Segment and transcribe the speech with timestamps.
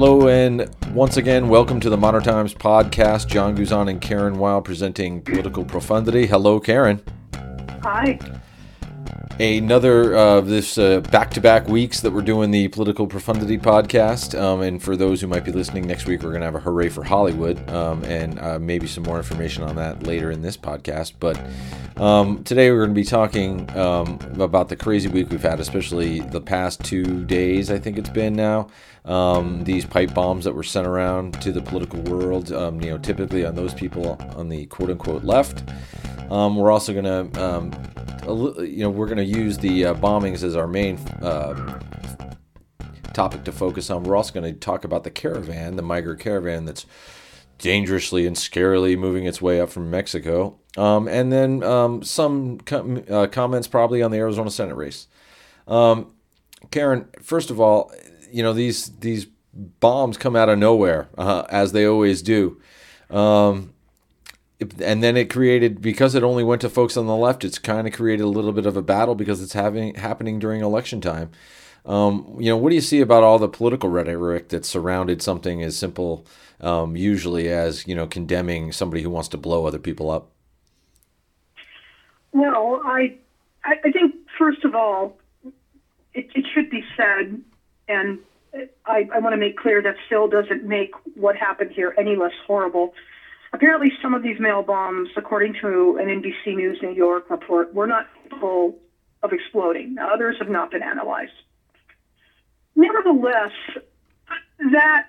[0.00, 3.26] Hello, and once again, welcome to the Modern Times podcast.
[3.26, 6.24] John Guzan and Karen Weil presenting Political Profundity.
[6.24, 7.02] Hello, Karen.
[7.82, 8.16] Hi.
[9.40, 14.96] Another uh, this back-to-back weeks that we're doing the Political Profundity podcast, um, and for
[14.96, 17.70] those who might be listening next week, we're going to have a hooray for Hollywood,
[17.70, 21.12] um, and uh, maybe some more information on that later in this podcast.
[21.20, 21.40] But
[21.98, 26.18] um, today we're going to be talking um, about the crazy week we've had, especially
[26.18, 27.70] the past two days.
[27.70, 28.66] I think it's been now
[29.04, 32.98] um, these pipe bombs that were sent around to the political world, um, you know,
[32.98, 35.62] typically on those people on the quote unquote left.
[36.28, 37.80] We're also going to,
[38.62, 41.80] you know, we're going to use the uh, bombings as our main um,
[43.12, 44.04] topic to focus on.
[44.04, 46.86] We're also going to talk about the caravan, the migrant caravan that's
[47.58, 50.58] dangerously and scarily moving its way up from Mexico.
[50.76, 55.08] Um, and then um, some com- uh, comments probably on the Arizona Senate race.
[55.66, 56.14] Um,
[56.70, 57.92] Karen, first of all,
[58.30, 62.60] you know these these bombs come out of nowhere uh, as they always do.
[63.10, 63.74] Um,
[64.60, 67.44] and then it created because it only went to folks on the left.
[67.44, 70.62] It's kind of created a little bit of a battle because it's having happening during
[70.62, 71.30] election time.
[71.86, 75.62] Um, you know, what do you see about all the political rhetoric that surrounded something
[75.62, 76.26] as simple,
[76.60, 80.30] um, usually as you know, condemning somebody who wants to blow other people up?
[82.32, 83.16] Well, I,
[83.64, 85.16] I think first of all,
[86.14, 87.40] it, it should be said
[87.88, 88.18] and
[88.86, 92.32] I, I want to make clear that still doesn't make what happened here any less
[92.46, 92.94] horrible.
[93.52, 97.86] Apparently, some of these mail bombs, according to an NBC News New York report, were
[97.86, 98.78] not capable
[99.22, 99.94] of exploding.
[99.94, 101.32] Now, others have not been analyzed.
[102.76, 103.52] Nevertheless,
[104.72, 105.08] that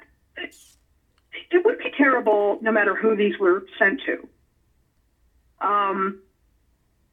[1.51, 4.27] it would be terrible no matter who these were sent to.
[5.65, 6.19] Um,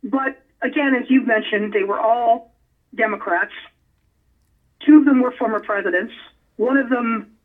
[0.05, 2.55] but again, as you've mentioned, they were all
[2.95, 3.53] Democrats
[4.87, 6.13] Two of them were former presidents.
[6.57, 7.37] One of them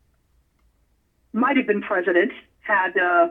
[1.32, 3.30] might have been president had, uh,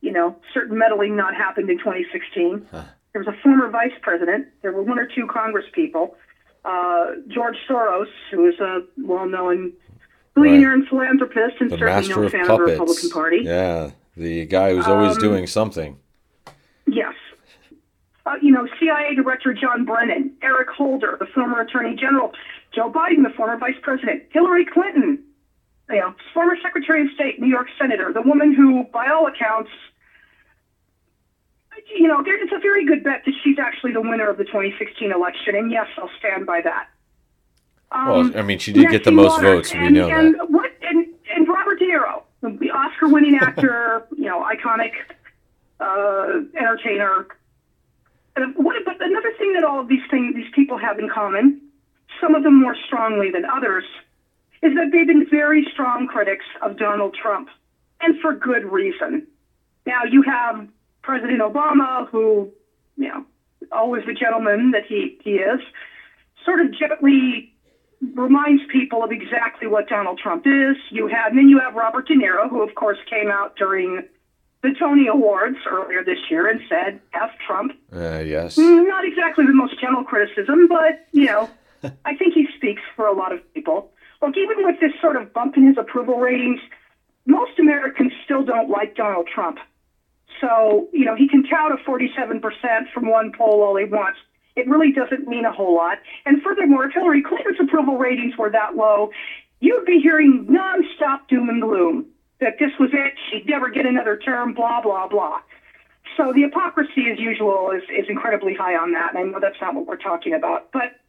[0.00, 2.66] you know, certain meddling not happened in 2016.
[2.70, 2.84] Huh.
[3.12, 4.48] There was a former vice president.
[4.62, 6.16] There were one or two Congress people.
[6.64, 9.72] Uh, George Soros, who is a well-known
[10.34, 10.78] billionaire right.
[10.78, 12.50] and philanthropist, and the certainly no fan puppets.
[12.50, 13.40] of the Republican Party.
[13.42, 15.98] Yeah, the guy who's always um, doing something.
[16.86, 17.14] Yes.
[18.26, 22.32] Uh, you know, CIA Director John Brennan, Eric Holder, the former Attorney General,
[22.74, 25.24] Joe Biden, the former Vice President, Hillary Clinton,
[25.88, 29.70] you know, former Secretary of State, New York Senator, the woman who, by all accounts,
[31.94, 35.12] you know, it's a very good bet that she's actually the winner of the 2016
[35.12, 36.88] election, and yes, I'll stand by that.
[37.92, 39.72] Um, well, I mean, she did get the most Waters, votes.
[39.72, 40.50] And, we know and that.
[40.50, 44.92] What, and, and Robert De Niro, the Oscar-winning actor, you know, iconic
[45.80, 47.26] uh, entertainer.
[48.36, 51.60] And what, but another thing that all of these things, these people have in common
[52.20, 53.84] some of them more strongly than others,
[54.62, 57.48] is that they've been very strong critics of Donald Trump,
[58.00, 59.26] and for good reason.
[59.86, 60.68] Now, you have
[61.02, 62.50] President Obama, who,
[62.96, 63.24] you know,
[63.72, 65.60] always the gentleman that he, he is,
[66.44, 67.52] sort of gently
[68.14, 70.76] reminds people of exactly what Donald Trump is.
[70.90, 74.02] You have, and then you have Robert De Niro, who, of course, came out during
[74.62, 77.72] the Tony Awards earlier this year and said, F Trump.
[77.92, 78.56] Uh, yes.
[78.56, 81.48] Mm, not exactly the most gentle criticism, but, you know,
[82.04, 83.90] I think he speaks for a lot of people.
[84.22, 86.60] Look, even with this sort of bump in his approval ratings,
[87.26, 89.58] most Americans still don't like Donald Trump.
[90.40, 92.40] So, you know, he can tout a 47%
[92.92, 94.18] from one poll all he wants.
[94.56, 95.98] It really doesn't mean a whole lot.
[96.24, 99.10] And furthermore, if Hillary Clinton's approval ratings were that low,
[99.60, 102.06] you'd be hearing nonstop doom and gloom
[102.40, 105.40] that this was it, she'd never get another term, blah, blah, blah.
[106.16, 109.14] So the hypocrisy, as usual, is, is incredibly high on that.
[109.14, 110.72] And I know that's not what we're talking about.
[110.72, 111.00] But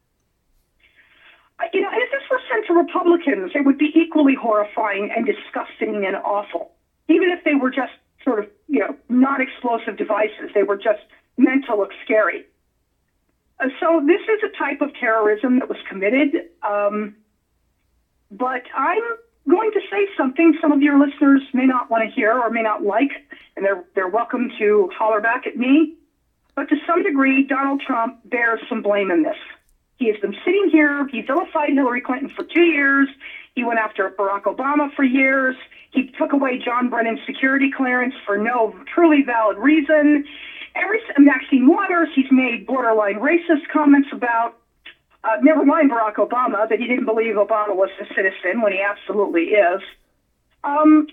[1.74, 6.06] you know, if this were sent to Republicans, it would be equally horrifying and disgusting
[6.06, 6.72] and awful.
[7.08, 7.92] Even if they were just
[8.24, 11.02] sort of, you know, non-explosive devices, they were just
[11.38, 12.46] meant to look scary.
[13.60, 16.50] Uh, so this is a type of terrorism that was committed.
[16.64, 17.16] Um,
[18.32, 19.02] but I'm
[19.48, 22.62] going to say something some of your listeners may not want to hear or may
[22.62, 23.12] not like,
[23.56, 25.96] and they're they're welcome to holler back at me.
[26.56, 29.38] But to some degree, Donald Trump bears some blame in this.
[29.98, 31.08] He has been sitting here.
[31.08, 33.08] He vilified Hillary Clinton for two years.
[33.56, 35.56] He went after Barack Obama for years.
[35.92, 40.24] He took away John Brennan's security clearance for no truly valid reason.
[40.76, 44.56] Every Maxine Waters, he's made borderline racist comments about.
[45.24, 48.82] Uh, never mind Barack Obama that he didn't believe Obama was a citizen when he
[48.82, 49.82] absolutely is.
[50.64, 51.08] Um,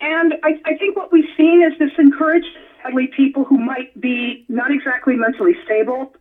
[0.00, 2.46] and I, I think what we've seen is this encouraged
[3.16, 6.12] people who might be not exactly mentally stable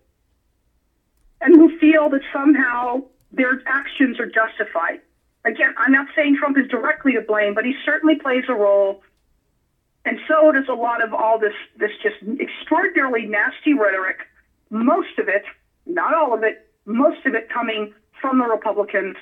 [1.42, 5.00] and who feel that somehow their actions are justified.
[5.46, 9.02] Again, I'm not saying Trump is directly to blame, but he certainly plays a role.
[10.06, 14.20] And so does a lot of all this, this just extraordinarily nasty rhetoric,
[14.70, 15.44] most of it,
[15.86, 19.16] not all of it, most of it coming from the Republicans.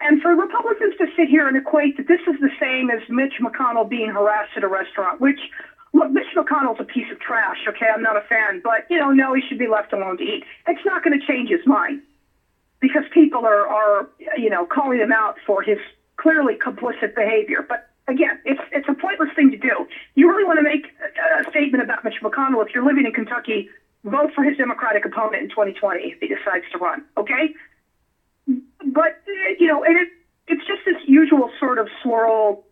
[0.00, 3.34] And for Republicans to sit here and equate that this is the same as Mitch
[3.40, 5.38] McConnell being harassed at a restaurant, which,
[5.92, 7.86] look, Mitch McConnell's a piece of trash, okay?
[7.92, 10.44] I'm not a fan, but, you know, no, he should be left alone to eat.
[10.66, 12.02] It's not going to change his mind
[12.84, 15.78] because people are, are, you know, calling him out for his
[16.18, 17.64] clearly complicit behavior.
[17.66, 19.86] But again, it's, it's a pointless thing to do.
[20.16, 20.88] You really want to make
[21.40, 23.70] a statement about Mitch McConnell if you're living in Kentucky,
[24.04, 27.54] vote for his Democratic opponent in 2020 if he decides to run, okay?
[28.46, 29.18] but
[29.58, 30.08] you know, and it,
[30.46, 32.62] it's just this usual sort of swirl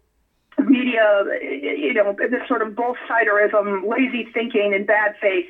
[0.59, 5.47] of media, you know, this sort of both siderism, lazy thinking, and bad faith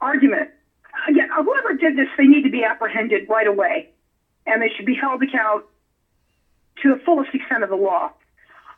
[0.00, 0.50] argument.
[1.08, 3.88] Again, whoever did this, they need to be apprehended right away,
[4.46, 5.64] and they should be held account
[6.82, 8.10] to the fullest extent of the law.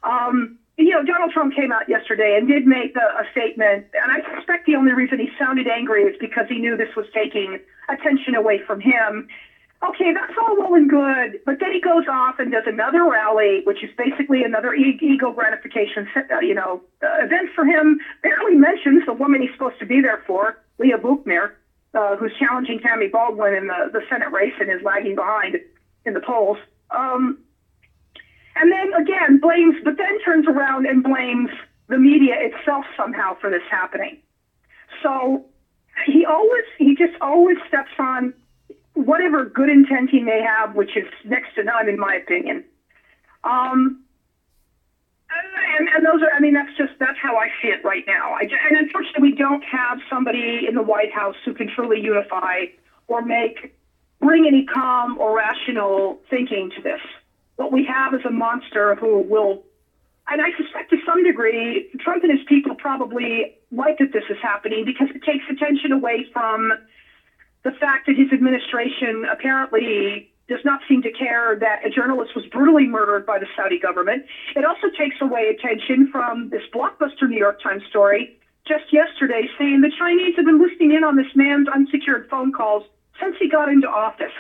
[0.03, 4.13] Um, you know, Donald Trump came out yesterday and did make a, a statement, and
[4.13, 7.59] I suspect the only reason he sounded angry is because he knew this was taking
[7.89, 9.29] attention away from him
[9.85, 13.63] okay, that's all well and good, but then he goes off and does another rally,
[13.65, 18.01] which is basically another ego gratification, uh, you know, uh, event for him.
[18.23, 21.53] Barely mentions the woman he's supposed to be there for, Leah Vukmir,
[21.97, 25.57] uh, who's challenging Tammy Baldwin in the, the Senate race and is lagging behind
[26.05, 26.59] in the polls.
[26.91, 27.39] Um,
[28.55, 31.51] and then again blames, but then turns around and blames
[31.89, 34.19] the media itself somehow for this happening.
[35.03, 35.47] So
[36.05, 38.35] he always, he just always steps on
[38.95, 42.65] whatever good intent he may have, which is next to none, in my opinion.
[43.45, 44.03] Um,
[45.79, 48.33] and, and those are, I mean, that's just, that's how I see it right now.
[48.33, 52.67] I, and unfortunately, we don't have somebody in the White House who can truly unify
[53.09, 53.73] or make,
[54.21, 57.01] bring any calm or rational thinking to this.
[57.57, 59.63] What we have is a monster who will,
[60.29, 64.37] and I suspect to some degree, Trump and his people probably like that this is
[64.43, 66.73] happening because it takes attention away from
[67.65, 72.47] the fact that his administration apparently does not seem to care that a journalist was
[72.47, 74.23] brutally murdered by the Saudi government.
[74.55, 79.81] It also takes away attention from this blockbuster New York Times story just yesterday saying
[79.81, 82.83] the Chinese have been listening in on this man's unsecured phone calls
[83.21, 84.35] since he got into office.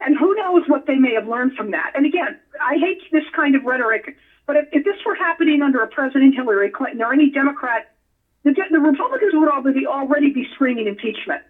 [0.00, 1.92] And who knows what they may have learned from that.
[1.94, 4.16] And again, I hate this kind of rhetoric,
[4.46, 7.92] but if, if this were happening under a President Hillary Clinton or any Democrat,
[8.44, 11.40] the, the Republicans would already already be screaming impeachment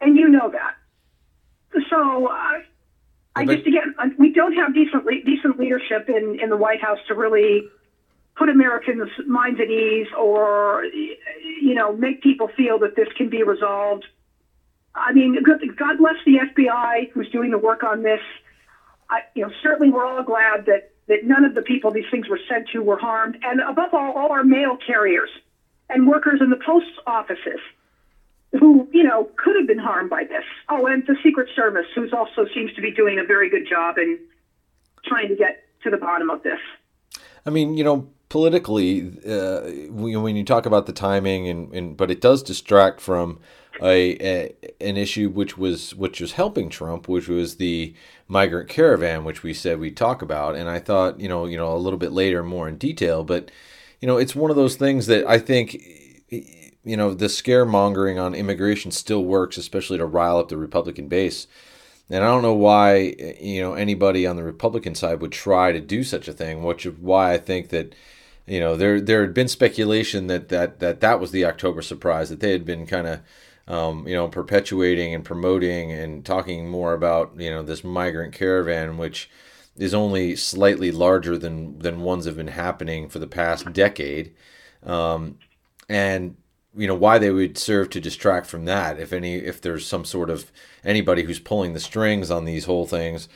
[0.00, 0.74] and you know that.
[1.90, 2.60] So uh,
[3.38, 6.98] I just again, uh, we don't have decent decent leadership in in the White House
[7.08, 7.62] to really
[8.36, 13.42] put Americans' minds at ease or you know make people feel that this can be
[13.42, 14.06] resolved.
[14.94, 18.20] I mean, God bless the FBI who's doing the work on this.
[19.10, 22.28] I, you know, certainly we're all glad that that none of the people these things
[22.28, 25.30] were sent to were harmed, and above all, all our mail carriers
[25.88, 27.60] and workers in the post offices
[28.52, 30.44] who, you know, could have been harmed by this.
[30.68, 33.98] Oh, and the Secret Service, who's also seems to be doing a very good job
[33.98, 34.18] in
[35.04, 36.60] trying to get to the bottom of this.
[37.46, 39.60] I mean, you know, politically, uh,
[39.90, 43.40] when you talk about the timing, and, and but it does distract from
[43.82, 47.94] a, a, an issue which was which was helping Trump, which was the
[48.26, 50.56] migrant caravan, which we said we'd talk about.
[50.56, 53.50] And I thought, you know, you know, a little bit later, more in detail, but
[54.00, 55.82] you know, it's one of those things that I think
[56.84, 61.46] you know, the scaremongering on immigration still works, especially to rile up the Republican base.
[62.10, 65.80] And I don't know why, you know, anybody on the Republican side would try to
[65.80, 67.94] do such a thing, which is why I think that,
[68.46, 72.30] you know, there there had been speculation that that that, that was the October surprise,
[72.30, 73.20] that they had been kind of,
[73.66, 78.96] um, you know, perpetuating and promoting and talking more about, you know, this migrant caravan,
[78.96, 79.28] which
[79.76, 84.32] is only slightly larger than than ones have been happening for the past decade.
[84.82, 85.38] Um,
[85.90, 86.36] and
[86.76, 88.98] you know why they would serve to distract from that.
[88.98, 90.50] If any if there's some sort of
[90.84, 93.28] anybody who's pulling the strings on these whole things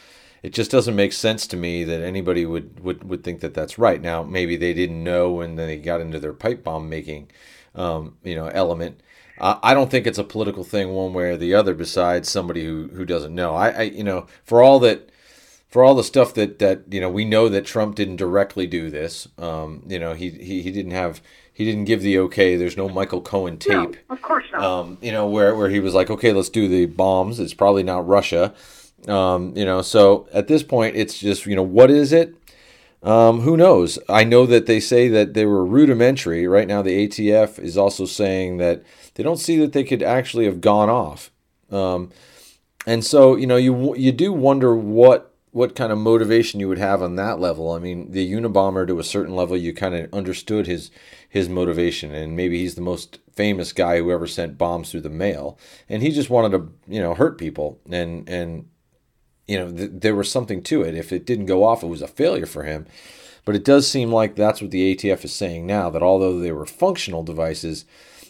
[0.42, 3.78] it just doesn't make sense to me that anybody would would, would think that that's
[3.78, 4.00] right.
[4.00, 7.30] Now maybe they didn't know when they got into their pipe bomb making
[7.74, 9.00] um, you know element.
[9.44, 12.88] I don't think it's a political thing one way or the other besides somebody who
[12.94, 13.54] who doesn't know.
[13.54, 15.10] I, I you know for all that
[15.68, 18.90] for all the stuff that that you know we know that Trump didn't directly do
[18.90, 21.20] this um, you know he, he he didn't have
[21.52, 22.56] he didn't give the okay.
[22.56, 23.72] There's no Michael Cohen tape.
[23.72, 24.62] No, of course not.
[24.62, 27.38] Um, you know where where he was like, okay, let's do the bombs.
[27.38, 28.54] It's probably not Russia.
[29.08, 32.34] Um, you know, so at this point, it's just you know what is it?
[33.02, 33.98] Um, who knows?
[34.08, 36.46] I know that they say that they were rudimentary.
[36.46, 38.82] Right now, the ATF is also saying that
[39.14, 41.30] they don't see that they could actually have gone off.
[41.70, 42.10] Um,
[42.86, 46.78] and so you know you you do wonder what what kind of motivation you would
[46.78, 47.72] have on that level.
[47.72, 50.90] I mean, the Unabomber to a certain level, you kind of understood his
[51.28, 55.10] his motivation, and maybe he's the most famous guy who ever sent bombs through the
[55.10, 58.66] mail, and he just wanted to you know hurt people, and and
[59.46, 60.94] you know th- there was something to it.
[60.94, 62.86] If it didn't go off, it was a failure for him.
[63.44, 66.52] But it does seem like that's what the ATF is saying now that although they
[66.52, 67.84] were functional devices,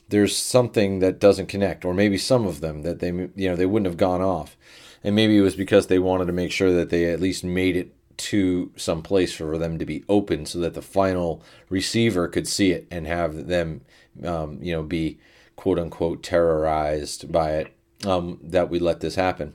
[0.09, 3.67] there's something that doesn't connect, or maybe some of them that they you know they
[3.67, 4.57] wouldn't have gone off
[5.05, 7.77] and maybe it was because they wanted to make sure that they at least made
[7.77, 12.47] it to some place for them to be open so that the final receiver could
[12.47, 13.81] see it and have them
[14.25, 15.19] um, you know be
[15.57, 19.55] quote unquote terrorized by it um, that we let this happen.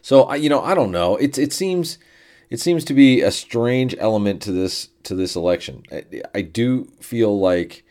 [0.00, 1.16] So I you know i don't know.
[1.16, 1.98] It, it seems
[2.50, 5.82] it seems to be a strange element to this to this election.
[5.90, 7.84] I, I do feel like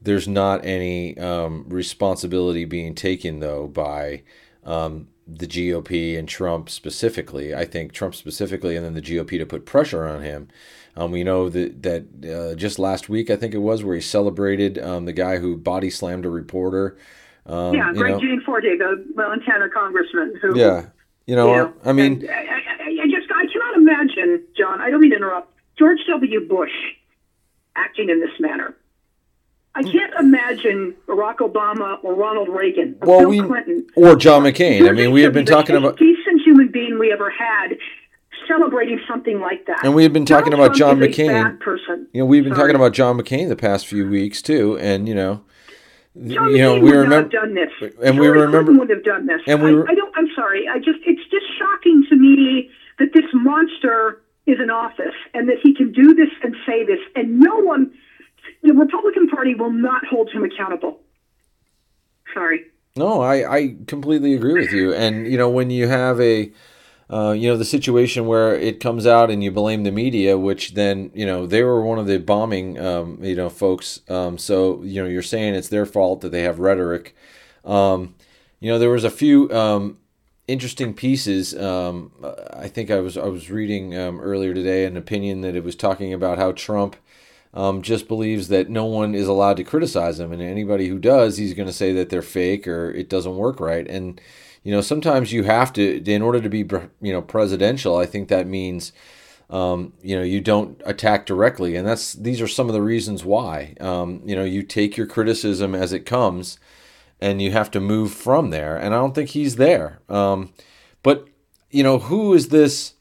[0.00, 4.22] there's not any um, responsibility being taken though by
[4.64, 7.54] um, the GOP and Trump specifically.
[7.54, 10.48] I think Trump specifically, and then the GOP to put pressure on him.
[10.96, 14.00] Um, we know that that uh, just last week, I think it was, where he
[14.00, 16.96] celebrated um, the guy who body slammed a reporter.
[17.46, 20.34] Um, yeah, Greg Gianforte, the Montana congressman.
[20.42, 20.86] Who, yeah,
[21.26, 24.80] you know, you know I mean, I, I, I just I cannot imagine, John.
[24.80, 25.52] I don't mean to interrupt.
[25.78, 26.48] George W.
[26.48, 26.72] Bush
[27.76, 28.74] acting in this manner.
[29.78, 34.42] I can't imagine Barack Obama or Ronald Reagan or well, Bill we, Clinton or John
[34.42, 34.88] McCain.
[34.88, 37.76] I mean, we have been talking about the decent human being we ever had
[38.48, 39.84] celebrating something like that.
[39.84, 41.60] And we have been talking Donald about Trump John McCain.
[41.60, 42.08] person.
[42.12, 42.64] You know, we've been Sorry.
[42.72, 45.42] talking about John McCain the past few weeks too, and you know,
[46.16, 47.70] John you know, McCain we remember, done this.
[47.80, 49.40] and Hillary we remember, would have done this.
[49.46, 50.12] and we, I, I don't.
[50.16, 50.66] I'm sorry.
[50.66, 50.98] I just.
[51.06, 52.68] It's just shocking to me
[52.98, 57.00] that this monster is in office and that he can do this and say this,
[57.14, 57.92] and no one
[58.62, 61.00] the Republican Party will not hold him accountable.
[62.34, 62.64] Sorry.
[62.96, 64.92] No, I, I completely agree with you.
[64.92, 66.50] And, you know, when you have a,
[67.08, 70.74] uh, you know, the situation where it comes out and you blame the media, which
[70.74, 74.00] then, you know, they were one of the bombing, um, you know, folks.
[74.08, 77.14] Um, so, you know, you're saying it's their fault that they have rhetoric.
[77.64, 78.14] Um,
[78.58, 79.98] you know, there was a few um,
[80.48, 81.54] interesting pieces.
[81.56, 82.12] Um,
[82.52, 85.76] I think I was I was reading um, earlier today an opinion that it was
[85.76, 86.96] talking about how Trump–
[87.58, 91.36] um, just believes that no one is allowed to criticize him, and anybody who does,
[91.36, 93.86] he's going to say that they're fake or it doesn't work right.
[93.88, 94.20] And
[94.62, 96.58] you know, sometimes you have to, in order to be,
[97.00, 97.96] you know, presidential.
[97.96, 98.92] I think that means,
[99.50, 103.24] um, you know, you don't attack directly, and that's these are some of the reasons
[103.24, 103.74] why.
[103.80, 106.60] Um, you know, you take your criticism as it comes,
[107.20, 108.76] and you have to move from there.
[108.76, 110.00] And I don't think he's there.
[110.08, 110.52] Um,
[111.02, 111.26] but
[111.72, 112.94] you know, who is this?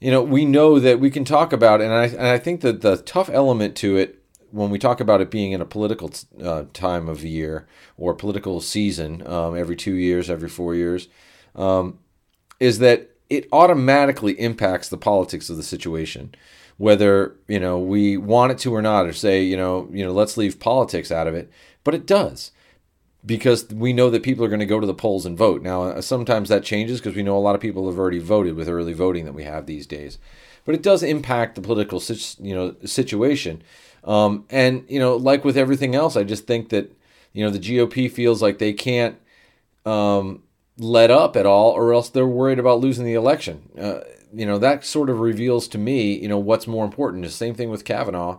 [0.00, 2.82] You know, we know that we can talk about, and I, and I think that
[2.82, 6.10] the tough element to it when we talk about it being in a political
[6.42, 11.08] uh, time of year or political season, um, every two years, every four years,
[11.54, 11.98] um,
[12.60, 16.34] is that it automatically impacts the politics of the situation,
[16.76, 20.12] whether you know we want it to or not, or say you know you know
[20.12, 21.50] let's leave politics out of it,
[21.84, 22.52] but it does
[23.26, 25.60] because we know that people are going to go to the polls and vote.
[25.60, 28.54] Now, uh, sometimes that changes because we know a lot of people have already voted
[28.54, 30.18] with early voting that we have these days.
[30.64, 32.02] But it does impact the political
[32.40, 33.62] you know situation.
[34.04, 36.96] Um, and you know, like with everything else, I just think that
[37.32, 39.16] you know the GOP feels like they can't
[39.84, 40.42] um,
[40.78, 43.70] let up at all, or else they're worried about losing the election.
[43.80, 44.00] Uh,
[44.32, 47.22] you know, that sort of reveals to me, you know, what's more important.
[47.22, 48.38] The same thing with Kavanaugh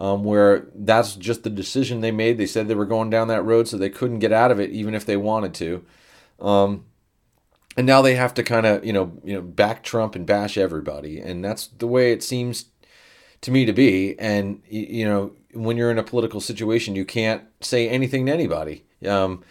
[0.00, 2.38] um, where that's just the decision they made.
[2.38, 4.70] They said they were going down that road, so they couldn't get out of it,
[4.70, 5.84] even if they wanted to.
[6.40, 6.86] Um,
[7.76, 10.56] and now they have to kind of, you know, you know, back Trump and bash
[10.56, 12.64] everybody, and that's the way it seems
[13.42, 14.18] to me to be.
[14.18, 18.84] And you know, when you're in a political situation, you can't say anything to anybody.
[19.06, 19.44] Um,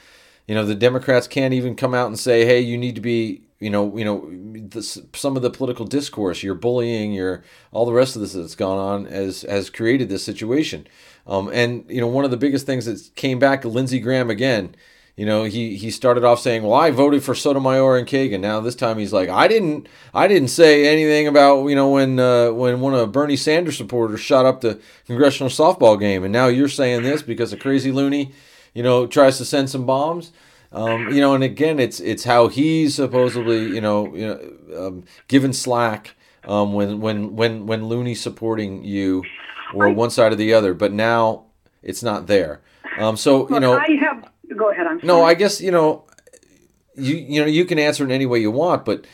[0.48, 3.44] you know, the Democrats can't even come out and say, "Hey, you need to be
[3.60, 4.30] you know, you know,
[4.68, 8.56] this, some of the political discourse, your bullying, your all the rest of this that's
[8.56, 10.88] gone on has has created this situation.
[11.28, 14.76] Um, and you know, one of the biggest things that came back, Lindsey Graham again.
[15.18, 18.62] You know, he he started off saying, "Well, I voted for Sotomayor and Kagan." Now
[18.62, 22.52] this time he's like, "I didn't, I didn't say anything about you know when uh,
[22.52, 26.70] when one of Bernie Sanders supporters shot up the congressional softball game, and now you're
[26.70, 28.32] saying this because a crazy loony,
[28.74, 30.32] you know, tries to send some bombs."
[30.72, 35.04] Um, you know, and again, it's it's how he's supposedly, you know, you know, um,
[35.28, 39.24] given slack um, when when when when Looney's supporting you,
[39.74, 40.74] or one side or the other.
[40.74, 41.46] But now
[41.82, 42.62] it's not there.
[43.00, 44.30] Um, so you know, I have.
[44.56, 44.88] Go ahead.
[44.88, 45.00] I'm.
[45.04, 46.06] No, I guess you know,
[46.96, 49.06] you you know, you can answer in any way you want, but.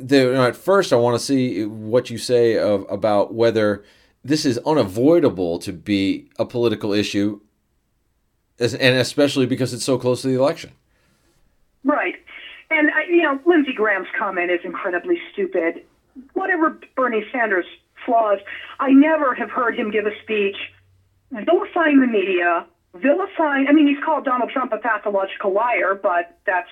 [0.00, 3.84] the, you know, at first, I want to see what you say of about whether
[4.24, 7.40] this is unavoidable to be a political issue
[8.60, 10.72] and especially because it's so close to the election.
[11.84, 12.16] Right.
[12.70, 15.84] And, you know, Lindsey Graham's comment is incredibly stupid.
[16.34, 17.64] Whatever Bernie Sanders'
[18.04, 18.38] flaws,
[18.80, 20.56] I never have heard him give a speech
[21.30, 26.70] vilifying the media, vilifying, I mean, he's called Donald Trump a pathological liar, but that's,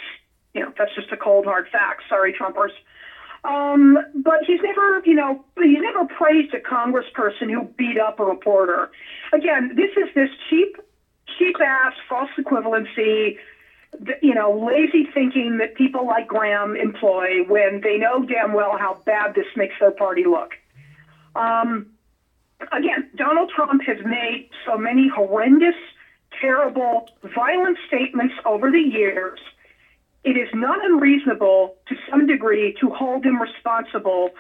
[0.55, 2.03] you know, that's just a cold hard fact.
[2.09, 2.73] Sorry, Trumpers.
[3.45, 8.25] Um, but he's never, you know, he's never praised a congressperson who beat up a
[8.25, 8.91] reporter.
[9.33, 10.77] Again, this is this cheap,
[11.39, 13.37] cheap ass false equivalency,
[14.23, 19.03] you know, lazy thinking that people like Graham employ when they know damn well how
[19.07, 20.51] bad this makes their party look.
[21.35, 21.87] Um,
[22.73, 25.75] again, Donald Trump has made so many horrendous,
[26.41, 29.39] terrible, violent statements over the years
[30.27, 34.31] it is not unreasonable to some degree to hold him responsible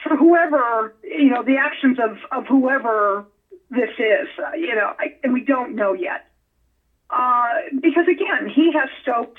[0.00, 3.24] for whoever, you know, the actions of, of whoever
[3.74, 6.30] this is, uh, you know, I, and we don't know yet.
[7.10, 7.48] Uh,
[7.80, 9.38] because again, he has stoked,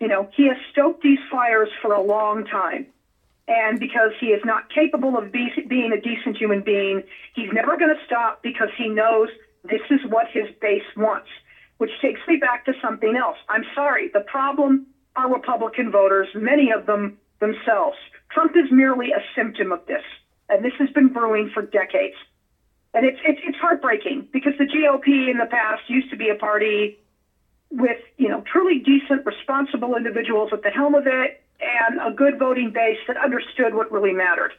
[0.00, 2.86] you know, he has stoked these fires for a long time.
[3.48, 7.02] And because he is not capable of be, being a decent human being,
[7.34, 9.28] he's never going to stop because he knows
[9.64, 11.28] this is what his base wants.
[11.78, 13.36] Which takes me back to something else.
[13.48, 17.96] I'm sorry, the problem are Republican voters, many of them themselves.
[18.30, 20.02] Trump is merely a symptom of this,
[20.48, 22.16] and this has been brewing for decades.
[22.96, 26.34] And it's, it's, it's heartbreaking because the GOP in the past used to be a
[26.34, 26.98] party
[27.70, 32.38] with, you know, truly decent, responsible individuals at the helm of it and a good
[32.38, 34.52] voting base that understood what really mattered.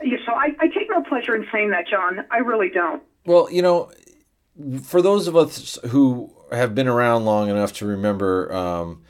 [0.00, 2.24] So I, I take no pleasure in saying that, John.
[2.30, 3.02] I really don't.
[3.26, 3.92] Well, you know,
[4.82, 9.02] for those of us who have been around long enough to remember um,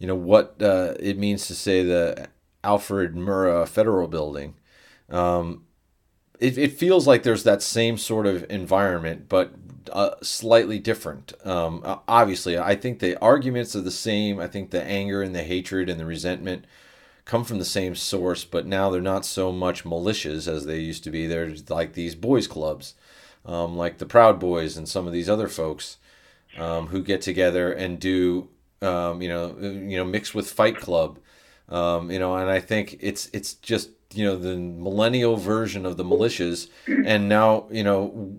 [0.00, 2.28] you know what uh, it means to say the
[2.64, 4.54] Alfred Murrah Federal Building.
[5.10, 5.66] Um,
[6.40, 9.52] it, it feels like there's that same sort of environment, but
[9.92, 11.32] uh, slightly different.
[11.46, 14.38] Um, obviously, I think the arguments are the same.
[14.38, 16.64] I think the anger and the hatred and the resentment
[17.24, 21.04] come from the same source, but now they're not so much militias as they used
[21.04, 21.26] to be.
[21.26, 22.94] They're like these boys' clubs,
[23.44, 25.98] um, like the Proud Boys and some of these other folks
[26.58, 28.48] um, who get together and do
[28.82, 31.18] um, you know, you know, mixed with Fight Club,
[31.68, 35.96] um, you know, and I think it's it's just you know the millennial version of
[35.96, 38.38] the militias, and now you know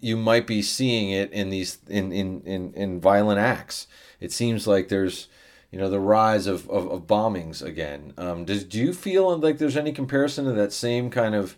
[0.00, 3.86] you might be seeing it in these in in in, in violent acts.
[4.20, 5.28] It seems like there's
[5.70, 8.14] you know the rise of, of, of bombings again.
[8.16, 11.56] Um, does do you feel like there's any comparison to that same kind of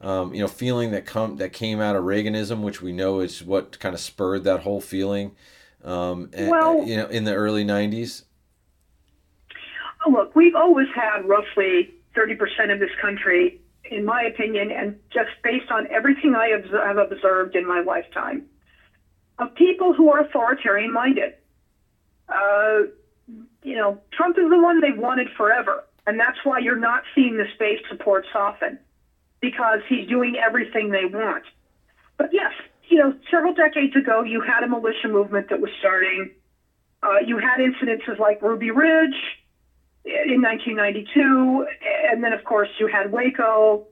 [0.00, 3.42] um, you know feeling that come that came out of Reaganism, which we know is
[3.42, 5.34] what kind of spurred that whole feeling?
[5.84, 8.24] um, well, you know, in the early 90s?
[10.08, 15.70] Look, we've always had roughly 30% of this country, in my opinion, and just based
[15.70, 18.44] on everything I have observed in my lifetime,
[19.38, 21.34] of people who are authoritarian minded.
[22.28, 22.90] Uh,
[23.62, 25.84] you know, Trump is the one they've wanted forever.
[26.06, 28.78] And that's why you're not seeing the base support soften,
[29.40, 31.44] because he's doing everything they want.
[32.16, 32.52] But yes,
[32.88, 36.30] you know, several decades ago, you had a militia movement that was starting.
[37.02, 39.37] Uh, you had incidences like Ruby Ridge
[40.04, 41.66] in 1992,
[42.10, 43.86] and then, of course, you had Waco,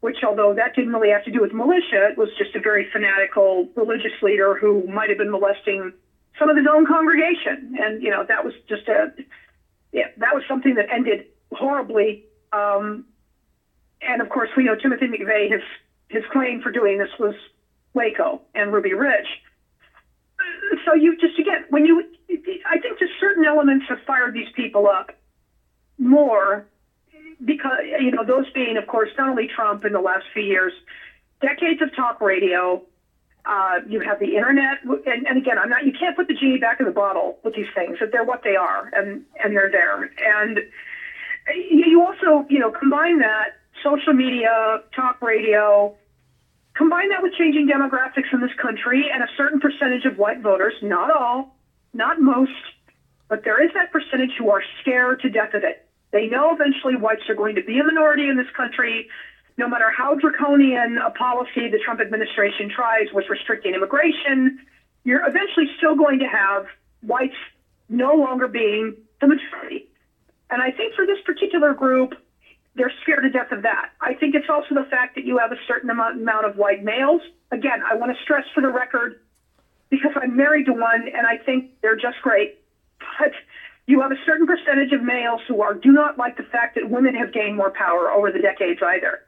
[0.00, 2.86] which, although that didn't really have to do with militia, it was just a very
[2.92, 5.92] fanatical religious leader who might have been molesting
[6.38, 9.12] some of his own congregation, and you know that was just a
[9.92, 12.24] yeah, that was something that ended horribly.
[12.52, 13.04] Um,
[14.02, 15.62] and of course, we know Timothy McVeigh his
[16.08, 17.34] his claim for doing this was
[17.94, 19.40] Waco and Ruby Ridge.
[20.84, 22.02] So you just again, when you,
[22.70, 25.10] I think just certain elements have fired these people up
[25.98, 26.66] more
[27.44, 30.72] because you know those being, of course, not only Trump in the last few years,
[31.40, 32.82] decades of talk radio.
[33.48, 35.84] Uh, you have the internet, and, and again, I'm not.
[35.84, 37.96] You can't put the genie back in the bottle with these things.
[38.00, 40.10] That they're what they are, and and they're there.
[40.26, 40.58] And
[41.54, 43.50] you also, you know, combine that
[43.84, 45.94] social media, talk radio,
[46.76, 50.74] Combine that with changing demographics in this country and a certain percentage of white voters,
[50.82, 51.56] not all,
[51.94, 52.50] not most,
[53.28, 55.85] but there is that percentage who are scared to death of it.
[56.16, 59.06] They know eventually whites are going to be a minority in this country,
[59.58, 64.58] no matter how draconian a policy the Trump administration tries with restricting immigration.
[65.04, 66.64] You're eventually still going to have
[67.02, 67.36] whites
[67.90, 69.90] no longer being the majority.
[70.48, 72.14] And I think for this particular group,
[72.76, 73.90] they're scared to death of that.
[74.00, 77.20] I think it's also the fact that you have a certain amount, of white males.
[77.52, 79.20] Again, I want to stress for the record,
[79.90, 82.56] because I'm married to one and I think they're just great.
[83.18, 83.32] But
[83.86, 86.88] you have a certain percentage of males who are do not like the fact that
[86.90, 89.20] women have gained more power over the decades either.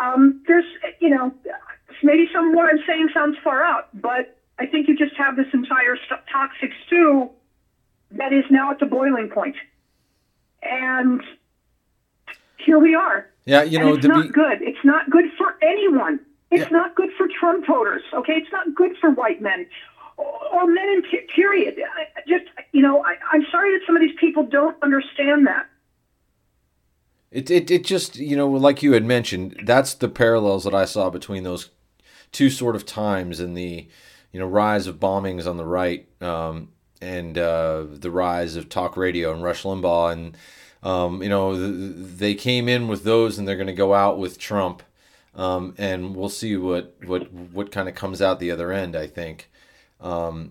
[0.00, 0.64] Um, there's,
[1.00, 1.32] you know,
[2.02, 5.36] maybe some of what I'm saying sounds far out, but I think you just have
[5.36, 5.96] this entire
[6.30, 7.28] toxic stew
[8.12, 9.56] that is now at the boiling point.
[10.62, 11.20] And
[12.64, 13.26] here we are.
[13.44, 14.62] Yeah, you And know, it's not be, good.
[14.62, 16.20] It's not good for anyone.
[16.52, 16.78] It's Yeah.
[16.78, 18.02] not good for Trump voters.
[18.12, 19.66] Okay, it's not good for white men
[20.16, 21.02] or, or men in
[21.34, 21.76] period.
[22.26, 25.66] Just you know, I, I'm sorry that some of these people don't understand that.
[27.32, 30.84] It, it, it just, you know, like you had mentioned, that's the parallels that I
[30.84, 31.70] saw between those
[32.30, 33.88] two sort of times and the,
[34.32, 36.68] you know, rise of bombings on the right um,
[37.00, 40.12] and uh, the rise of talk radio and Rush Limbaugh.
[40.12, 40.36] And,
[40.82, 44.18] um, you know, th- they came in with those and they're going to go out
[44.18, 44.82] with Trump.
[45.34, 49.06] Um, and we'll see what, what, what kind of comes out the other end, I
[49.06, 49.50] think.
[50.02, 50.50] Um,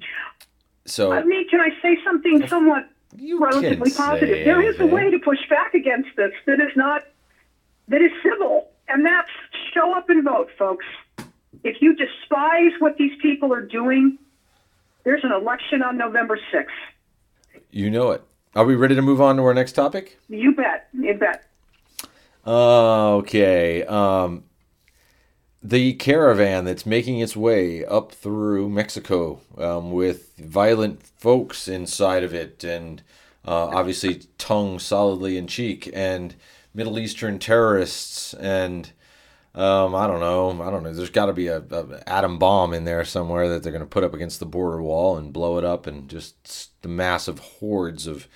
[0.86, 4.46] so I mean, can I say something somewhat you relatively positive?
[4.46, 7.04] There is a way to push back against this that is not
[7.88, 9.30] that is civil, and that's
[9.74, 10.86] show up and vote, folks.
[11.64, 14.18] If you despise what these people are doing,
[15.04, 16.66] there's an election on November 6th.
[17.70, 18.24] You know it.
[18.56, 20.20] Are we ready to move on to our next topic?
[20.28, 20.90] You bet.
[20.94, 21.46] You bet.
[22.46, 23.84] Okay.
[23.84, 24.44] Um,
[25.64, 32.34] the caravan that's making its way up through Mexico um, with violent folks inside of
[32.34, 33.04] it, and
[33.46, 36.36] uh, obviously tongue solidly in cheek, and
[36.74, 38.92] Middle Eastern terrorists, and
[39.54, 40.94] um, I don't know, I don't know.
[40.94, 43.86] There's got to be a, a atom bomb in there somewhere that they're going to
[43.86, 48.08] put up against the border wall and blow it up, and just the massive hordes
[48.08, 48.28] of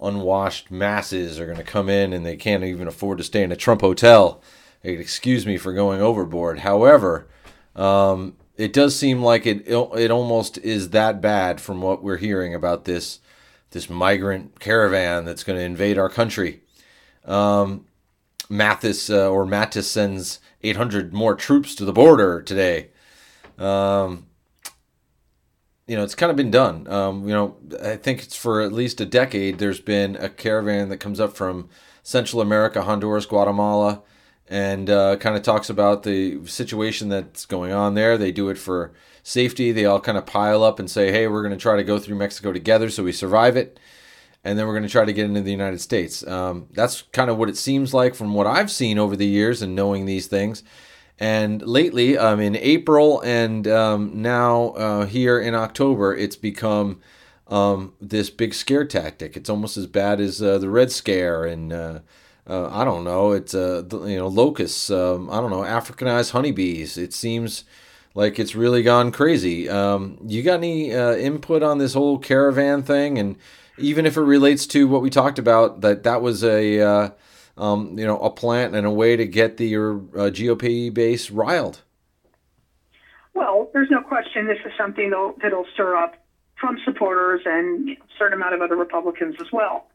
[0.00, 3.52] unwashed masses are going to come in and they can't even afford to stay in
[3.52, 4.42] a Trump hotel.
[4.84, 6.60] Excuse me for going overboard.
[6.60, 7.26] However,
[7.74, 12.54] um, it does seem like it it almost is that bad from what we're hearing
[12.54, 13.20] about this
[13.70, 16.60] this migrant caravan that's going to invade our country.
[17.24, 17.86] Um,
[18.48, 22.90] Mathis uh, or Mattis sends 800 more troops to the border today.
[23.58, 24.26] Um,
[25.86, 26.86] you know, it's kind of been done.
[26.88, 29.58] Um, you know, I think it's for at least a decade.
[29.58, 31.68] There's been a caravan that comes up from
[32.02, 34.02] Central America, Honduras, Guatemala,
[34.48, 38.18] and uh, kind of talks about the situation that's going on there.
[38.18, 39.72] They do it for safety.
[39.72, 41.98] They all kind of pile up and say, "Hey, we're going to try to go
[41.98, 43.78] through Mexico together so we survive it."
[44.44, 46.24] and then we're going to try to get into the United States.
[46.26, 49.62] Um, that's kind of what it seems like from what I've seen over the years
[49.62, 50.62] and knowing these things.
[51.18, 57.00] And lately, um, in April and um, now uh, here in October, it's become
[57.46, 59.36] um, this big scare tactic.
[59.36, 62.02] It's almost as bad as uh, the Red Scare and
[62.46, 63.32] uh, I don't know.
[63.32, 64.90] It's uh, you know locusts.
[64.90, 66.98] Um, I don't know Africanized honeybees.
[66.98, 67.64] It seems
[68.14, 69.68] like it's really gone crazy.
[69.68, 73.18] Um, you got any uh, input on this whole caravan thing?
[73.18, 73.36] And
[73.78, 77.10] even if it relates to what we talked about, that that was a uh,
[77.56, 79.78] um, you know a plant and a way to get the uh,
[80.30, 81.80] GOP base riled.
[83.34, 86.24] Well, there's no question this is something that'll, that'll stir up
[86.56, 89.88] Trump supporters and a certain amount of other Republicans as well.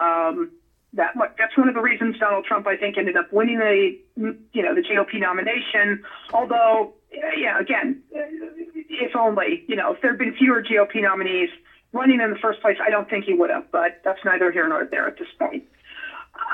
[0.00, 0.50] Um,
[0.94, 4.62] that that's one of the reasons Donald Trump, I think, ended up winning the you
[4.62, 6.02] know the GOP nomination.
[6.32, 6.92] Although,
[7.36, 11.48] yeah, again, if only you know if there had been fewer GOP nominees
[11.92, 13.70] running in the first place, I don't think he would have.
[13.70, 15.62] But that's neither here nor there at this point.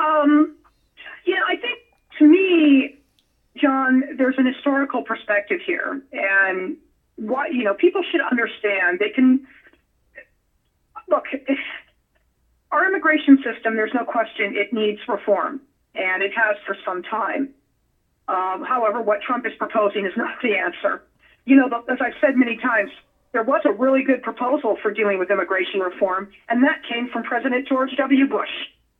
[0.01, 0.55] Um,
[1.25, 1.79] yeah, I think
[2.19, 2.99] to me,
[3.57, 6.77] John, there's an historical perspective here, and
[7.17, 8.99] what you know, people should understand.
[8.99, 9.47] They can
[11.09, 11.25] look.
[12.73, 15.61] Our immigration system, there's no question, it needs reform,
[15.95, 17.49] and it has for some time.
[18.29, 21.03] Um, however, what Trump is proposing is not the answer.
[21.45, 22.91] You know, as I've said many times,
[23.33, 27.23] there was a really good proposal for dealing with immigration reform, and that came from
[27.23, 28.27] President George W.
[28.27, 28.51] Bush.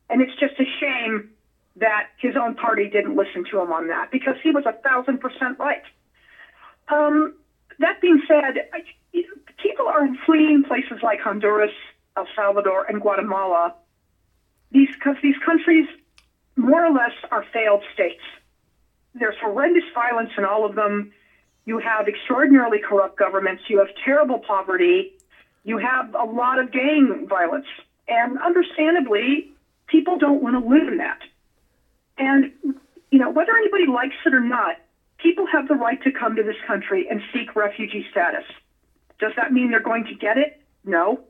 [0.09, 1.29] And it's just a shame
[1.75, 5.19] that his own party didn't listen to him on that because he was a thousand
[5.19, 5.81] percent right.
[6.87, 7.33] Um,
[7.79, 8.83] that being said, I,
[9.61, 11.71] people are fleeing places like Honduras,
[12.17, 13.75] El Salvador, and Guatemala.
[14.71, 14.89] These
[15.21, 15.87] these countries
[16.55, 18.23] more or less are failed states.
[19.13, 21.11] There's horrendous violence in all of them.
[21.65, 23.63] You have extraordinarily corrupt governments.
[23.67, 25.13] You have terrible poverty.
[25.63, 27.65] You have a lot of gang violence.
[28.07, 29.51] And understandably,
[29.87, 31.19] people don't want to live in that.
[32.17, 32.51] And,
[33.11, 34.77] you know, whether anybody likes it or not,
[35.17, 38.45] people have the right to come to this country and seek refugee status.
[39.19, 40.61] Does that mean they're going to get it?
[40.85, 41.21] No.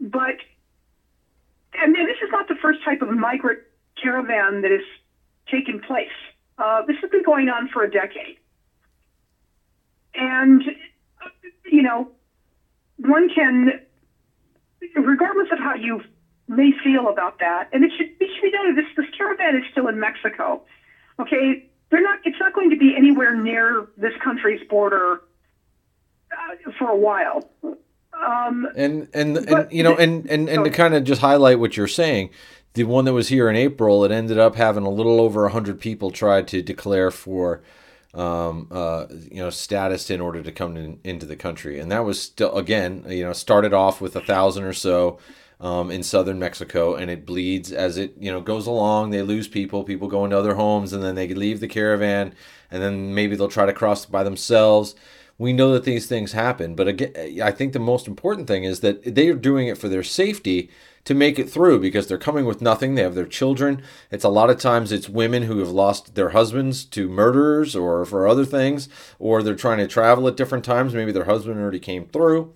[0.00, 0.36] But,
[1.74, 3.60] and this is not the first type of migrant
[4.00, 4.80] caravan that has
[5.50, 6.08] taken place.
[6.58, 8.36] Uh, this has been going on for a decade.
[10.14, 10.62] And,
[11.64, 12.08] you know,
[12.96, 13.80] one can,
[14.94, 16.00] regardless of how you
[16.46, 19.62] may feel about that, and it should, it should be noted this, this caravan is
[19.72, 20.62] still in Mexico.
[21.18, 22.18] Okay, they're not.
[22.24, 25.20] It's not going to be anywhere near this country's border
[26.32, 27.48] uh, for a while.
[28.26, 31.58] Um, And and, and But you know and and, and to kind of just highlight
[31.58, 32.30] what you're saying,
[32.74, 35.80] the one that was here in April, it ended up having a little over hundred
[35.80, 37.62] people try to declare for
[38.14, 41.80] um, uh, you know, status in order to come in, into the country.
[41.80, 45.18] And that was still, again, you know, started off with a thousand or so
[45.60, 49.10] um, in southern Mexico, and it bleeds as it, you know, goes along.
[49.10, 52.34] They lose people, people go into other homes, and then they leave the caravan,
[52.70, 54.94] and then maybe they'll try to cross by themselves.
[55.36, 58.80] We know that these things happen, but again, I think the most important thing is
[58.80, 60.70] that they are doing it for their safety
[61.04, 62.94] to make it through because they're coming with nothing.
[62.94, 63.82] They have their children.
[64.10, 68.04] It's a lot of times it's women who have lost their husbands to murderers or
[68.04, 70.94] for other things, or they're trying to travel at different times.
[70.94, 72.54] Maybe their husband already came through.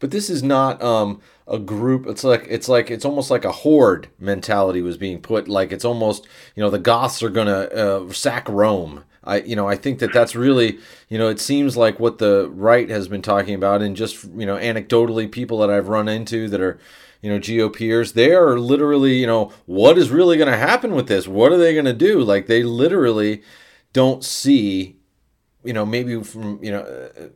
[0.00, 2.06] But this is not um, a group.
[2.06, 5.48] It's like it's like it's almost like a horde mentality was being put.
[5.48, 9.04] Like it's almost you know the Goths are gonna uh, sack Rome.
[9.28, 12.48] I you know I think that that's really you know it seems like what the
[12.50, 16.48] right has been talking about, and just you know anecdotally people that I've run into
[16.48, 16.78] that are
[17.20, 21.08] you know, GOPers, they are literally, you know, what is really going to happen with
[21.08, 21.26] this?
[21.26, 22.20] What are they going to do?
[22.20, 23.42] Like they literally
[23.92, 24.98] don't see,
[25.64, 27.28] you know, maybe from, you know, uh,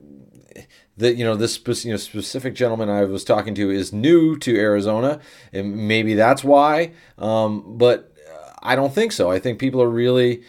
[0.96, 4.56] the, you know, this you know, specific gentleman I was talking to is new to
[4.56, 5.20] Arizona,
[5.52, 6.92] and maybe that's why.
[7.18, 8.14] Um, but
[8.62, 9.30] I don't think so.
[9.30, 10.42] I think people are really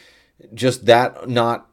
[0.54, 1.70] just that not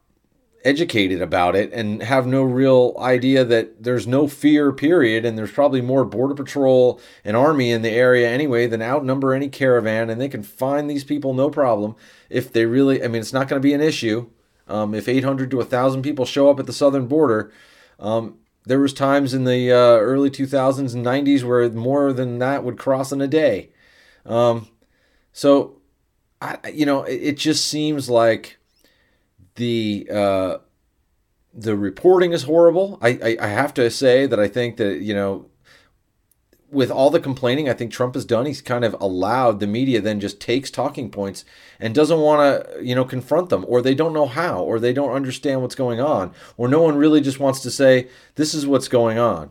[0.62, 5.50] educated about it and have no real idea that there's no fear period and there's
[5.50, 10.20] probably more border patrol and army in the area anyway than outnumber any caravan and
[10.20, 11.96] they can find these people no problem
[12.28, 14.28] if they really i mean it's not going to be an issue.
[14.68, 17.50] Um, if 800 to 1000 people show up at the southern border
[17.98, 22.64] um, there was times in the uh, early 2000s and 90s where more than that
[22.64, 23.70] would cross in a day.
[24.26, 24.68] Um,
[25.32, 25.80] so
[26.40, 28.58] I, you know it, it just seems like
[29.56, 30.58] the uh,
[31.52, 32.98] the reporting is horrible.
[33.02, 35.50] I, I, I have to say that I think that you know
[36.70, 40.00] with all the complaining I think Trump has done, he's kind of allowed the media
[40.00, 41.44] then just takes talking points
[41.78, 44.92] and doesn't want to, you know, confront them, or they don't know how, or they
[44.92, 48.66] don't understand what's going on, or no one really just wants to say this is
[48.66, 49.50] what's going on,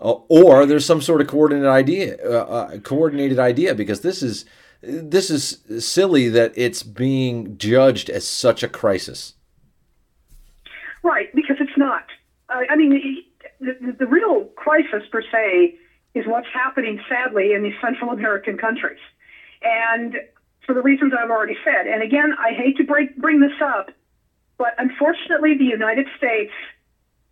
[0.00, 4.44] uh, or there's some sort of coordinated idea, uh, uh, coordinated idea, because this is
[4.80, 9.34] this is silly that it's being judged as such a crisis.
[11.02, 12.04] Right, because it's not.
[12.48, 13.22] Uh, I mean,
[13.60, 15.76] the, the, real crisis per se
[16.14, 18.98] is what's happening, sadly, in these Central American countries.
[19.62, 20.16] And
[20.68, 21.86] for the reasons I've already said.
[21.86, 23.90] And again, I hate to break, bring this up,
[24.58, 26.52] but unfortunately, the United States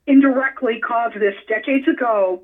[0.07, 2.41] indirectly caused this decades ago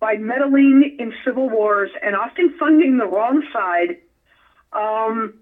[0.00, 3.96] by meddling in civil wars and often funding the wrong side.
[4.72, 5.34] Um,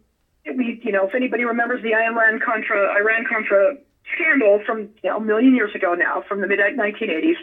[0.45, 3.77] we, you know, if anybody remembers the Iran Contra, Iran Contra
[4.15, 7.37] scandal from you know, a million years ago now, from the mid 1980s.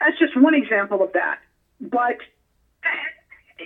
[0.00, 1.38] That's just one example of that.
[1.80, 2.18] But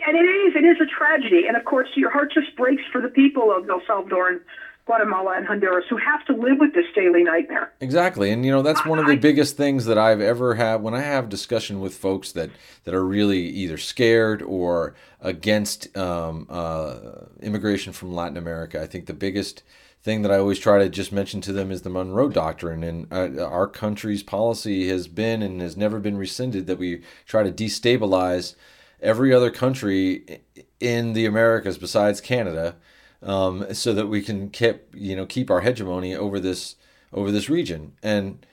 [0.06, 3.00] and it is it is a tragedy, and of course your heart just breaks for
[3.00, 4.40] the people of El Salvador and
[4.86, 7.72] Guatemala and Honduras who have to live with this daily nightmare.
[7.80, 8.30] Exactly.
[8.30, 11.00] And you know, that's one of the biggest things that I've ever had when I
[11.00, 12.50] have discussion with folks that
[12.84, 18.82] that are really either scared or against um, uh, immigration from Latin America.
[18.82, 19.62] I think the biggest
[20.02, 22.82] thing that I always try to just mention to them is the Monroe Doctrine.
[22.82, 27.42] And uh, our country's policy has been and has never been rescinded that we try
[27.42, 28.54] to destabilize
[29.02, 30.40] every other country
[30.78, 32.76] in the Americas besides Canada,
[33.22, 36.76] um, so that we can keep you know keep our hegemony over this
[37.12, 37.92] over this region.
[38.02, 38.44] And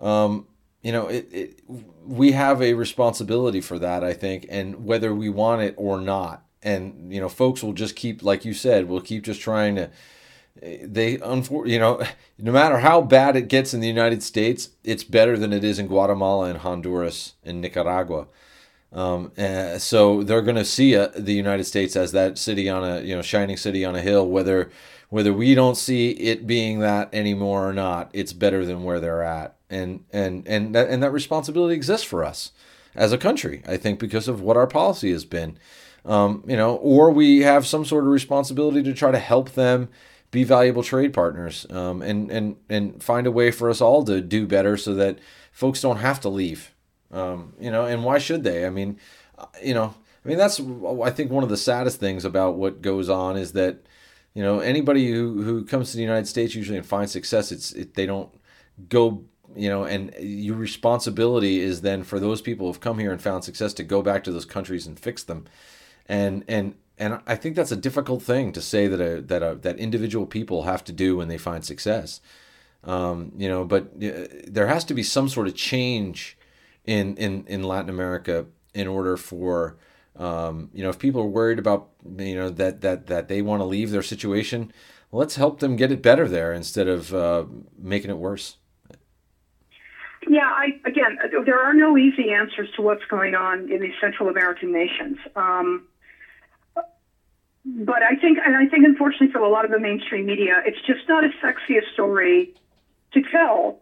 [0.00, 0.46] um,
[0.82, 1.60] you know it, it
[2.04, 6.44] we have a responsibility for that, I think, and whether we want it or not.
[6.60, 9.90] And you know, folks will just keep, like you said, will keep just trying to
[10.62, 12.02] they you know
[12.38, 15.78] no matter how bad it gets in the United States, it's better than it is
[15.78, 18.26] in Guatemala and Honduras and Nicaragua.
[18.92, 22.84] Um, uh, so they're going to see uh, the United States as that city on
[22.84, 24.26] a you know shining city on a hill.
[24.26, 24.70] Whether
[25.10, 29.22] whether we don't see it being that anymore or not, it's better than where they're
[29.22, 32.52] at, and and and that, and that responsibility exists for us
[32.94, 33.62] as a country.
[33.66, 35.58] I think because of what our policy has been,
[36.04, 39.88] um, you know, or we have some sort of responsibility to try to help them
[40.30, 44.20] be valuable trade partners um, and and and find a way for us all to
[44.20, 45.18] do better so that
[45.52, 46.74] folks don't have to leave.
[47.10, 48.66] Um, you know and why should they?
[48.66, 48.98] I mean
[49.38, 50.60] uh, you know i mean that's
[51.04, 53.86] i think one of the saddest things about what goes on is that
[54.34, 57.50] you know anybody who, who comes to the united states usually and finds success.
[57.50, 58.30] It's it, they don't
[58.88, 59.24] go
[59.56, 63.44] you know and your responsibility is then for those people who've come here and found
[63.44, 65.46] success to go back to those countries and fix them.
[66.06, 69.54] And and and I think that's a difficult thing to say that a, that a,
[69.56, 72.20] that individual people have to do when they find success.
[72.84, 76.36] Um, you know, but uh, there has to be some sort of change
[76.84, 79.76] in in in Latin America in order for
[80.18, 83.60] Um, you know, if people are worried about you know that that that they want
[83.60, 84.72] to leave their situation,
[85.12, 87.44] let's help them get it better there instead of uh,
[87.78, 88.56] making it worse.
[90.28, 94.28] Yeah, I again, there are no easy answers to what's going on in these Central
[94.28, 95.18] American nations.
[95.36, 95.86] Um,
[97.78, 100.80] but I think, and I think, unfortunately, for a lot of the mainstream media, it's
[100.84, 102.52] just not as sexy a story
[103.12, 103.78] to tell.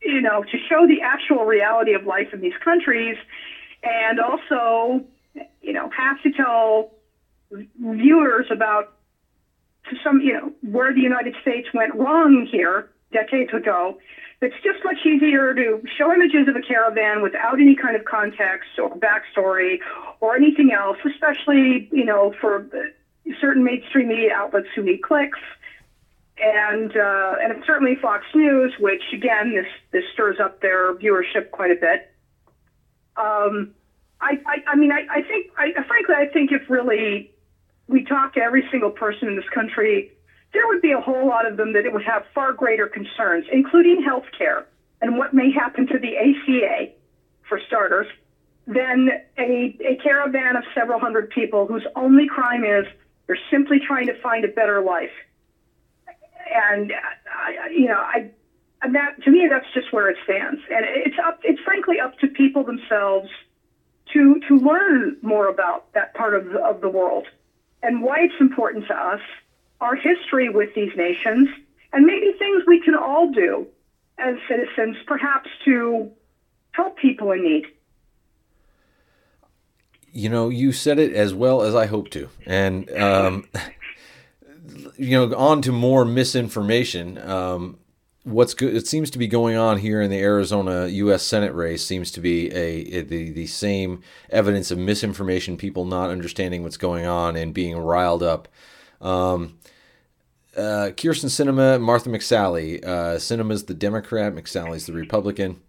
[0.00, 3.16] You know, to show the actual reality of life in these countries,
[3.84, 5.04] and also,
[5.60, 6.90] you know, have to tell
[7.78, 8.88] viewers about
[9.90, 13.98] to some, you know, where the United States went wrong here decades ago
[14.42, 18.70] it's just much easier to show images of a caravan without any kind of context
[18.76, 19.78] or backstory
[20.20, 22.66] or anything else, especially, you know, for
[23.40, 25.38] certain mainstream media outlets who need clicks.
[26.38, 31.70] And uh, and certainly Fox News, which again this this stirs up their viewership quite
[31.70, 32.10] a bit.
[33.16, 33.74] Um,
[34.20, 37.30] I, I I mean I, I think I frankly I think if really
[37.86, 40.10] we talk to every single person in this country
[40.52, 43.46] there would be a whole lot of them that it would have far greater concerns,
[43.50, 44.66] including health care
[45.00, 46.92] and what may happen to the ACA,
[47.48, 48.06] for starters,
[48.66, 52.86] than a, a caravan of several hundred people whose only crime is
[53.26, 55.10] they're simply trying to find a better life.
[56.54, 58.30] And, uh, you know, I,
[58.82, 60.60] and that to me, that's just where it stands.
[60.70, 63.30] And it's up, it's frankly up to people themselves
[64.12, 67.26] to, to learn more about that part of of the world
[67.82, 69.20] and why it's important to us
[69.82, 71.48] our history with these nations,
[71.92, 73.66] and maybe things we can all do
[74.16, 76.08] as citizens, perhaps to
[76.70, 77.66] help people in need.
[80.12, 82.28] You know, you said it as well as I hope to.
[82.46, 83.48] And, um,
[84.96, 87.18] you know, on to more misinformation.
[87.18, 87.78] Um,
[88.24, 91.22] what's good, it seems to be going on here in the Arizona U.S.
[91.22, 96.10] Senate race seems to be a, a, the the same evidence of misinformation, people not
[96.10, 98.48] understanding what's going on and being riled up.
[99.00, 99.58] Um,
[100.56, 102.84] uh, Kyrsten Sinema, Martha McSally.
[102.84, 105.60] Uh, Sinema's the Democrat, McSally's the Republican.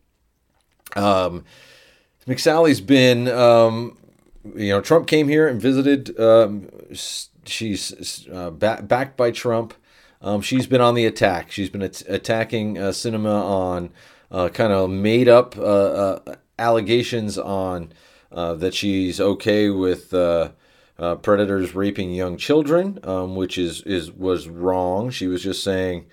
[0.96, 1.46] Um,
[2.28, 3.98] McSally's been, um,
[4.56, 6.20] you know, Trump came here and visited.
[6.20, 6.70] Um,
[7.46, 9.74] she's uh, back, backed by Trump.
[10.22, 11.52] Um, she's been on the attack.
[11.52, 13.90] She's been at- attacking uh, Sinema on
[14.32, 17.92] uh, kind of made up uh, uh, allegations on
[18.32, 20.10] uh, that she's okay with
[21.22, 25.10] predators raping young children, um, which is is was wrong.
[25.10, 26.06] She was just saying,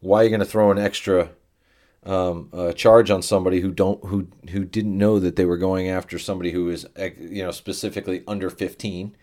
[0.00, 1.30] why are you going to throw an extra
[2.06, 5.88] um, uh, charge on somebody who don't who who didn't know that they were going
[5.88, 9.16] after somebody who is you know specifically under fifteen.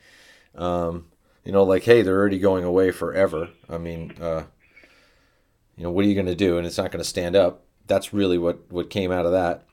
[0.56, 1.08] Um,
[1.46, 3.50] you know, like hey, they're already going away forever.
[3.70, 4.44] I mean, uh,
[5.78, 6.58] you know, what are you going to do?
[6.58, 7.64] And it's not going to stand up.
[7.88, 9.66] That's really what what came out of that.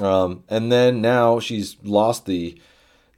[0.00, 2.60] Um, and then now she's lost the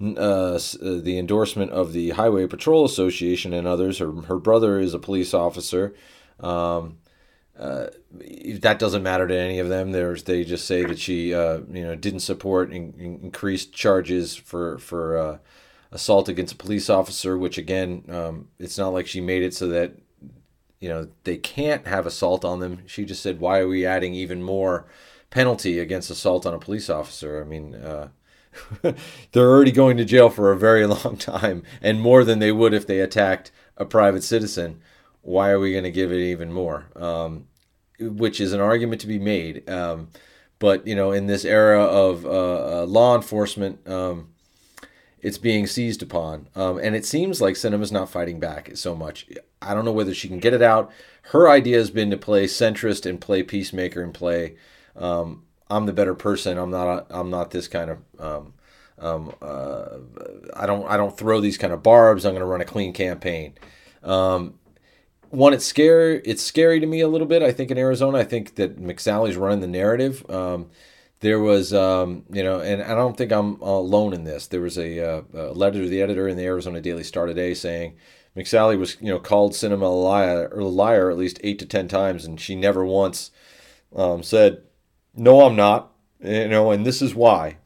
[0.02, 3.98] uh, uh, the endorsement of the Highway Patrol Association and others.
[3.98, 5.94] Her, her brother is a police officer.
[6.40, 6.98] Um,
[7.58, 7.86] uh,
[8.60, 9.92] that doesn't matter to any of them.
[9.92, 14.34] There's they just say that she uh, you know didn't support in, in increased charges
[14.34, 15.38] for for uh,
[15.92, 19.68] assault against a police officer, which again um, it's not like she made it so
[19.68, 19.92] that
[20.80, 22.82] you know they can't have assault on them.
[22.86, 24.86] She just said, why are we adding even more
[25.30, 27.40] penalty against assault on a police officer?
[27.40, 27.74] I mean.
[27.74, 28.08] Uh,
[29.32, 32.72] they're already going to jail for a very long time and more than they would
[32.72, 34.80] if they attacked a private citizen.
[35.24, 36.87] Why are we going to give it even more?
[36.96, 37.46] Um,
[37.98, 39.68] which is an argument to be made.
[39.68, 40.08] Um,
[40.58, 44.28] but you know, in this era of uh, uh, law enforcement, um,
[45.20, 49.26] it's being seized upon, um, and it seems like Sinema's not fighting back so much.
[49.62, 50.92] I don't know whether she can get it out.
[51.32, 54.56] Her idea has been to play centrist and play peacemaker and play
[54.96, 56.58] um, I'm the better person.
[56.58, 57.06] I'm not.
[57.10, 57.98] I'm not this kind of.
[58.18, 59.98] Um, uh,
[60.54, 60.87] I don't.
[60.87, 62.24] I don't throw these kind of barbs.
[62.24, 63.54] I'm going to run a clean campaign.
[64.02, 64.54] Um,
[65.30, 66.20] one, it's scary.
[66.24, 67.42] It's scary to me a little bit.
[67.42, 70.28] I think in Arizona, I think that McSally's running the narrative.
[70.30, 70.70] Um,
[71.20, 74.46] there was, um, you know, and I don't think I'm alone in this.
[74.46, 77.55] There was a, uh, a letter to the editor in the Arizona Daily Star today
[77.55, 77.96] saying
[78.36, 81.88] McSally was, you know, called Sinema a liar, a liar at least eight to ten
[81.88, 83.30] times, and she never once
[83.94, 84.62] um, said
[85.16, 85.92] no, I'm not.
[86.20, 87.59] You know, and this is why.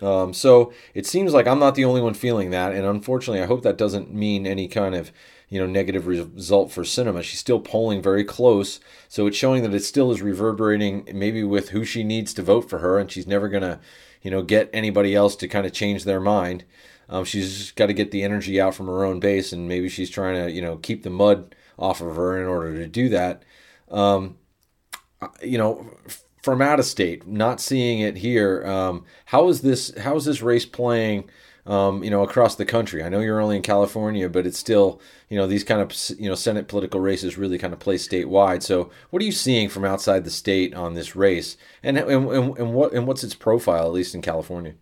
[0.00, 3.46] Um, so it seems like I'm not the only one feeling that, and unfortunately, I
[3.46, 5.12] hope that doesn't mean any kind of
[5.54, 9.72] you know negative result for Sinema She's still polling very close, so it's showing that
[9.72, 13.28] it still is reverberating, maybe with who she needs to vote for her, and she's
[13.28, 13.78] never gonna
[14.20, 16.64] you know get anybody else to kind of change their mind.
[17.08, 20.10] Um, she's got to get the energy out from her own base, and maybe she's
[20.10, 23.44] trying to you know keep the mud off of her in order to do that.
[23.92, 24.38] Um,
[25.40, 25.88] you know,
[26.42, 28.66] from out of state, not seeing it here.
[28.66, 29.96] Um, how is this?
[29.98, 31.30] How is this race playing
[31.66, 33.02] um, you know, across the country.
[33.02, 36.28] I know you're only in California, but it's still, you know, these kind of, you
[36.28, 38.62] know, Senate political races really kind of play statewide.
[38.62, 42.58] So, what are you seeing from outside the state on this race, and and, and,
[42.58, 44.74] and what and what's its profile, at least in California?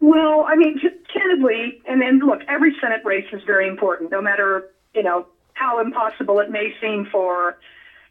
[0.00, 0.80] Well, I mean,
[1.12, 5.80] candidly, and then look, every Senate race is very important, no matter you know how
[5.80, 7.58] impossible it may seem for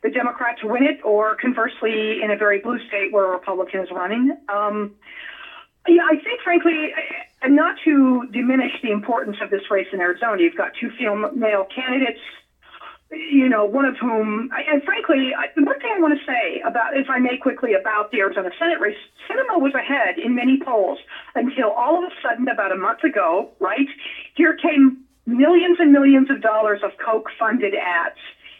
[0.04, 3.82] the Democrat to win it, or conversely, in a very blue state where a Republican
[3.82, 4.38] is running.
[4.48, 4.94] Um,
[5.88, 6.94] yeah, I think, frankly,
[7.42, 11.66] and not to diminish the importance of this race in Arizona, you've got two female
[11.74, 12.20] candidates,
[13.12, 16.98] you know, one of whom, and frankly, the one thing I want to say about,
[16.98, 18.98] if I may quickly, about the Arizona Senate race,
[19.30, 20.98] Sinema was ahead in many polls
[21.36, 23.88] until all of a sudden, about a month ago, right,
[24.34, 28.18] here came millions and millions of dollars of Koch funded ads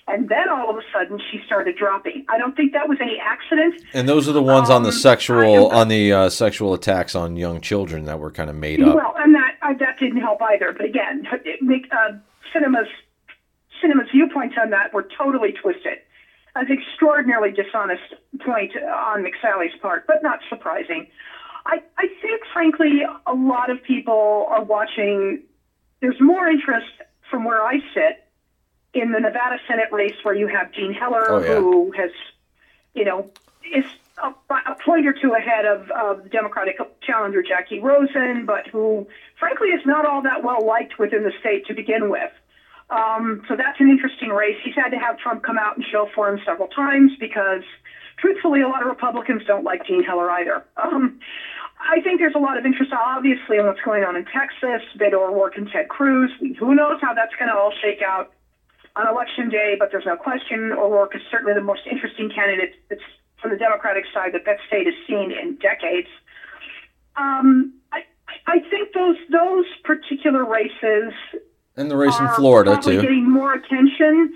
[0.08, 2.26] and then all of a sudden she started dropping.
[2.30, 3.82] I don't think that was any accident.
[3.94, 7.16] And those are the ones um, on the um, sexual on the uh, sexual attacks
[7.16, 8.96] on young children that were kind of made up.
[8.96, 10.72] Well, and that uh, that didn't help either.
[10.72, 12.14] But again, it, uh,
[12.54, 12.88] Sinema's
[13.84, 16.00] Sinema's viewpoints on that were totally twisted.
[16.56, 21.08] An extraordinarily dishonest point on McSally's part, but not surprising.
[21.68, 25.44] I, I think, frankly, a lot of people are watching.
[26.00, 26.88] There's more interest
[27.30, 28.27] from where I sit
[29.00, 31.56] in the Nevada Senate race where you have Dean Heller, oh, yeah.
[31.56, 32.12] who has,
[32.94, 33.30] you know,
[33.74, 33.86] is
[34.24, 39.08] a, a point or two ahead of, of the Democratic challenger Jackie Rosen, but who,
[39.40, 42.32] frankly, is not all that well liked within the state to begin with.
[42.90, 44.56] Um, so that's an interesting race.
[44.64, 47.64] He's had to have Trump come out and show for him several times because,
[48.18, 50.64] truthfully, a lot of Republicans don't like Dean Heller either.
[50.78, 51.20] Um,
[51.80, 55.30] I think there's a lot of interest, obviously, in what's going on in Texas, Beto
[55.30, 56.32] O'Rourke and Ted Cruz.
[56.60, 58.34] Who knows how that's going to all shake out
[58.98, 63.02] on election day, but there's no question O'Rourke is certainly the most interesting candidate that's
[63.42, 66.08] from the Democratic side that that state has seen in decades.
[67.16, 68.02] Um, I,
[68.48, 71.14] I think those those particular races
[71.76, 74.34] and the race in Florida too getting more attention.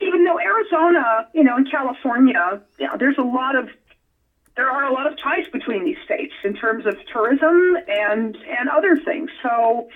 [0.00, 3.68] Even though Arizona, you know, and California, you know, there's a lot of
[4.56, 8.68] there are a lot of ties between these states in terms of tourism and and
[8.68, 9.30] other things.
[9.42, 9.88] So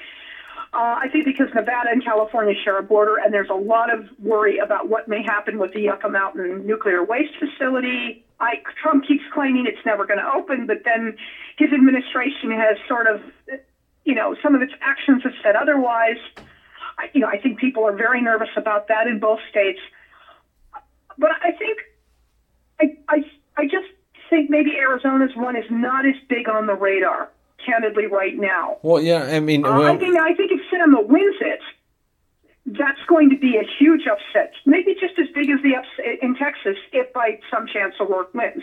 [0.72, 4.04] uh, I think because Nevada and California share a border, and there's a lot of
[4.18, 8.24] worry about what may happen with the Yucca Mountain nuclear waste facility.
[8.40, 11.14] I, Trump keeps claiming it's never going to open, but then
[11.56, 13.20] his administration has sort of,
[14.04, 16.18] you know, some of its actions have said otherwise.
[16.98, 19.78] I, you know, I think people are very nervous about that in both states.
[21.16, 21.78] But I think,
[22.80, 23.22] I, I,
[23.56, 23.86] I just
[24.28, 27.30] think maybe Arizona's one is not as big on the radar
[27.66, 28.78] candidly right now.
[28.82, 31.60] Well, yeah, I mean, well, uh, I think I think if Sinema wins it,
[32.66, 34.52] that's going to be a huge upset.
[34.64, 38.62] Maybe just as big as the upset in Texas if by some chance O'Rourke wins.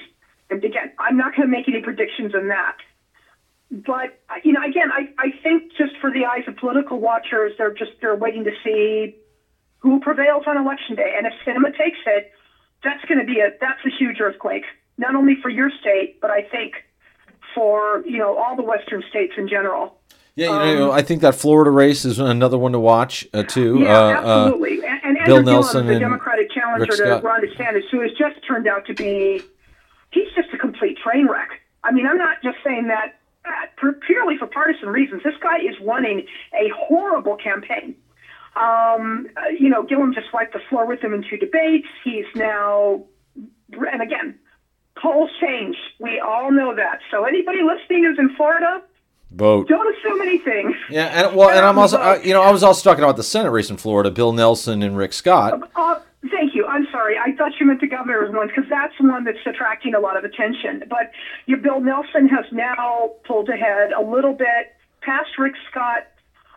[0.50, 2.78] And again, I'm not going to make any predictions on that.
[3.72, 7.74] But you know, again, I, I think just for the eyes of political watchers, they're
[7.74, 9.16] just they're waiting to see
[9.80, 11.16] who prevails on election day.
[11.18, 12.32] And if Sinema takes it,
[12.84, 14.64] that's going to be a that's a huge earthquake,
[14.98, 16.74] not only for your state, but I think
[17.54, 20.00] for you know all the western states in general.
[20.36, 23.44] Yeah, you know, um, I think that Florida race is another one to watch uh,
[23.44, 23.80] too.
[23.82, 24.84] Yeah, uh, absolutely.
[24.84, 28.12] Uh, and, and Bill Andrew Nelson, Gillum, the Democratic challenger to Ron DeSantis, who has
[28.18, 29.42] just turned out to be,
[30.10, 31.62] he's just a complete train wreck.
[31.84, 35.22] I mean, I'm not just saying that uh, purely for partisan reasons.
[35.24, 37.96] This guy is running a horrible campaign.
[38.56, 41.88] Um, uh, you know, Gillum just wiped the floor with him in two debates.
[42.04, 43.04] He's now,
[43.72, 44.40] and again,
[45.04, 45.76] polls change.
[46.00, 47.00] We all know that.
[47.12, 48.82] So anybody listening who's in Florida,
[49.32, 49.68] vote.
[49.68, 50.76] Don't assume anything.
[50.90, 53.24] Yeah, and well, and I'm also, uh, you know, I was also talking about the
[53.24, 55.54] Senate race in Florida, Bill Nelson and Rick Scott.
[55.54, 56.00] Uh, uh,
[56.32, 56.66] thank you.
[56.66, 57.18] I'm sorry.
[57.18, 60.24] I thought you meant the governor's one because that's one that's attracting a lot of
[60.24, 60.84] attention.
[60.90, 61.12] But
[61.46, 66.08] your Bill Nelson has now pulled ahead a little bit past Rick Scott.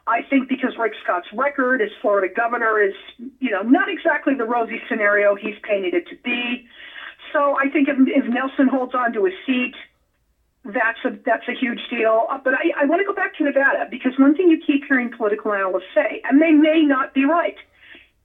[0.08, 2.94] I think because Rick Scott's record as Florida governor is,
[3.40, 6.68] you know, not exactly the rosy scenario he's painted it to be.
[7.36, 9.74] So I think if, if Nelson holds on to a seat,
[10.64, 12.26] that's a that's a huge deal.
[12.30, 14.84] Uh, but I, I want to go back to Nevada because one thing you keep
[14.88, 17.56] hearing political analysts say, and they may not be right.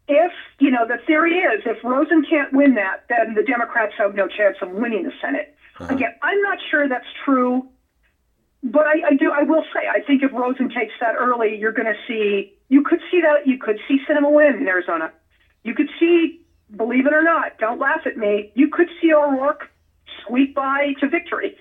[0.07, 4.16] If you know the theory is if Rosen can't win that, then the Democrats have
[4.16, 5.55] no chance of winning the Senate.
[5.80, 5.93] Uh-huh.
[5.93, 7.68] Again, I'm not sure that's true,
[8.64, 9.30] but I, I do.
[9.30, 12.55] I will say I think if Rosen takes that early, you're going to see.
[12.70, 13.45] You could see that.
[13.45, 15.12] You could see Sinema win in Arizona.
[15.64, 16.41] You could see
[16.76, 19.67] believe it or not, don't laugh at me, you could see O'Rourke
[20.26, 21.55] sweep by to victory.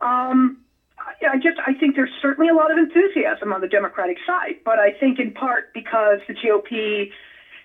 [0.00, 0.58] Um,
[0.98, 4.78] I just I think there's certainly a lot of enthusiasm on the Democratic side, but
[4.78, 7.10] I think in part because the GOP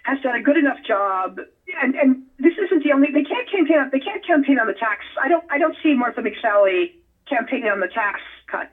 [0.03, 1.39] has done a good enough job,
[1.81, 4.73] and and this isn't the only they can't campaign on they can't campaign on the
[4.73, 5.05] tax.
[5.21, 6.93] I don't I don't see Martha McSally
[7.27, 8.69] campaigning on the tax cut.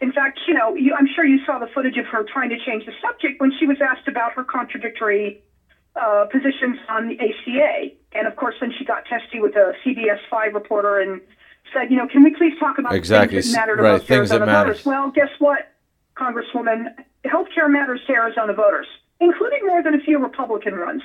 [0.00, 2.56] In fact, you know, you, I'm sure you saw the footage of her trying to
[2.56, 5.42] change the subject when she was asked about her contradictory
[6.00, 7.94] uh, positions on the ACA.
[8.12, 11.20] And of course, then she got testy with a CBS 5 reporter and
[11.72, 13.36] said, you know, can we please talk about exactly.
[13.36, 13.98] things that matter to right.
[14.00, 14.70] things Arizona that matter.
[14.70, 14.86] voters?
[14.86, 15.72] Well, guess what,
[16.16, 16.94] Congresswoman?
[17.24, 18.86] Healthcare matters to Arizona voters,
[19.20, 21.02] including more than a few Republican ones.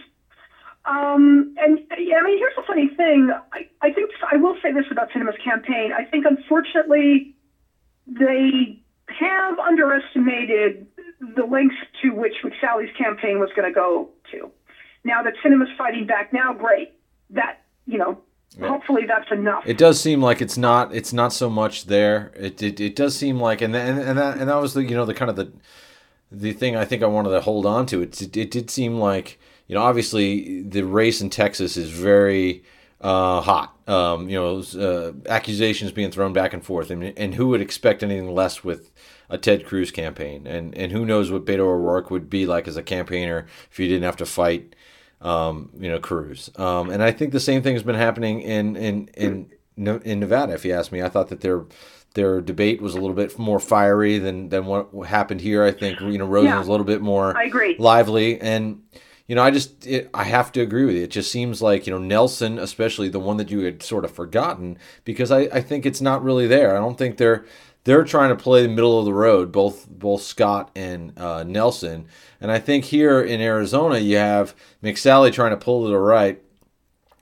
[0.86, 3.32] Um, and yeah, I mean, here's the funny thing.
[3.52, 5.92] I, I think I will say this about Sinema's campaign.
[5.98, 7.36] I think, unfortunately,
[8.08, 10.88] they have underestimated
[11.36, 14.52] the lengths to which Sally's campaign was going to go to.
[15.06, 16.94] Now that Sinema's fighting back now, great.
[17.30, 18.22] That you know,
[18.58, 18.68] yeah.
[18.68, 19.64] hopefully that's enough.
[19.66, 20.94] It does seem like it's not.
[20.94, 22.34] It's not so much there.
[22.36, 24.96] It it, it does seem like, and and and that and that was the you
[24.96, 25.54] know the kind of the
[26.32, 28.02] the thing I think I wanted to hold on to.
[28.02, 32.64] It it, it did seem like you know obviously the race in Texas is very
[33.02, 33.78] uh, hot.
[33.88, 38.02] Um, you know, uh, accusations being thrown back and forth, and and who would expect
[38.02, 38.90] anything less with
[39.30, 40.48] a Ted Cruz campaign?
[40.48, 43.88] And and who knows what Beto O'Rourke would be like as a campaigner if he
[43.88, 44.76] didn't have to fight,
[45.22, 46.50] um, you know, Cruz.
[46.56, 50.54] Um, and I think the same thing has been happening in in in in Nevada.
[50.54, 51.66] If you ask me, I thought that their
[52.14, 55.64] their debate was a little bit more fiery than than what happened here.
[55.64, 57.76] I think you know Rosen yeah, was a little bit more I agree.
[57.78, 58.82] lively and
[59.28, 61.04] you know, I just it, I have to agree with you.
[61.04, 64.12] It just seems like you know Nelson, especially the one that you had sort of
[64.12, 66.76] forgotten, because I, I think it's not really there.
[66.76, 67.46] I don't think they're
[67.86, 72.08] they're trying to play the middle of the road, both both Scott and uh, Nelson.
[72.42, 76.42] And I think here in Arizona, you have McSally trying to pull to the right,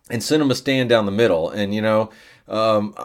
[0.10, 1.50] and Sinema stand down the middle.
[1.50, 2.10] And you know,
[2.48, 2.96] um,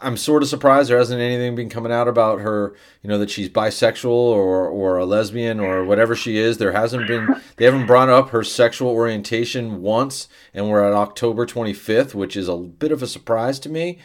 [0.00, 3.30] I'm sort of surprised there hasn't anything been coming out about her, you know, that
[3.30, 6.58] she's bisexual or or a lesbian or whatever she is.
[6.58, 11.46] There hasn't been they haven't brought up her sexual orientation once, and we're at October
[11.46, 13.98] 25th, which is a bit of a surprise to me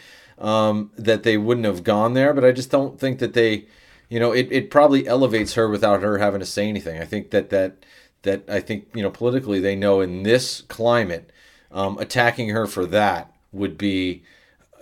[0.43, 2.33] um, that they wouldn't have gone there.
[2.33, 3.65] But I just don't think that they,
[4.09, 7.01] you know, it, it probably elevates her without her having to say anything.
[7.01, 7.85] I think that that
[8.21, 11.31] that I think you know politically they know in this climate,
[11.71, 14.23] um, attacking her for that would be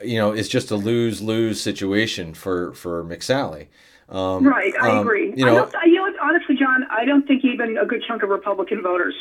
[0.03, 3.67] you know, it's just a lose lose situation for for McSally.
[4.09, 5.33] Um, right, I um, agree.
[5.35, 8.29] You know, I you know, honestly, John, I don't think even a good chunk of
[8.29, 9.15] Republican voters,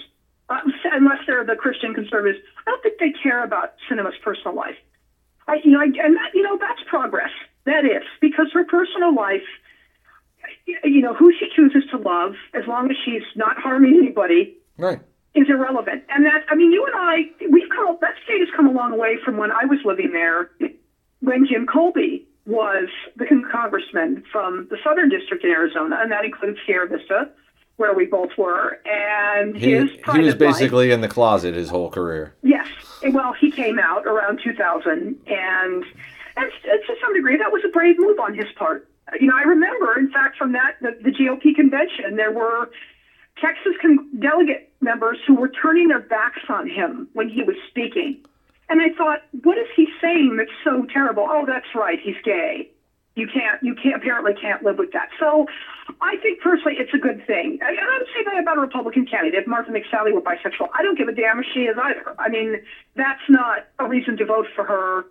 [0.48, 0.58] uh,
[0.92, 4.76] unless they're the Christian conservatives, I don't think they care about Sinema's personal life.
[5.48, 7.30] I, you know, I, and that, you know, that's progress.
[7.64, 9.42] That is because her personal life,
[10.84, 14.98] you know, who she chooses to love, as long as she's not harming anybody, right,
[15.34, 16.02] is irrelevant.
[16.08, 18.96] And that, I mean, you and I, we've come, that state has come a long
[18.98, 20.48] way from when I was living there,
[21.20, 26.58] when Jim Kolbe was the congressman from the Southern District in Arizona, and that includes
[26.66, 27.28] Sierra Vista,
[27.80, 28.78] where we both were.
[28.84, 32.34] And he, his he was basically life, in the closet his whole career.
[32.42, 32.68] Yes.
[33.02, 35.84] Well, he came out around 2000, and, and
[36.36, 38.86] to some degree, that was a brave move on his part.
[39.18, 42.70] You know, I remember, in fact, from that the, the GOP convention, there were
[43.40, 48.20] Texas con- delegate members who were turning their backs on him when he was speaking.
[48.68, 51.26] And I thought, what is he saying that's so terrible?
[51.28, 52.70] Oh, that's right, he's gay.
[53.20, 55.08] You can't, you can't, apparently can't live with that.
[55.20, 55.44] So
[56.00, 57.58] I think personally it's a good thing.
[57.60, 59.40] I, I don't say that about a Republican candidate.
[59.40, 62.14] If Martha McSally were bisexual, I don't give a damn if she is either.
[62.18, 62.56] I mean,
[62.96, 65.04] that's not a reason to vote for her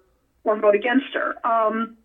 [0.43, 1.35] or vote against her.
[1.45, 1.95] Um,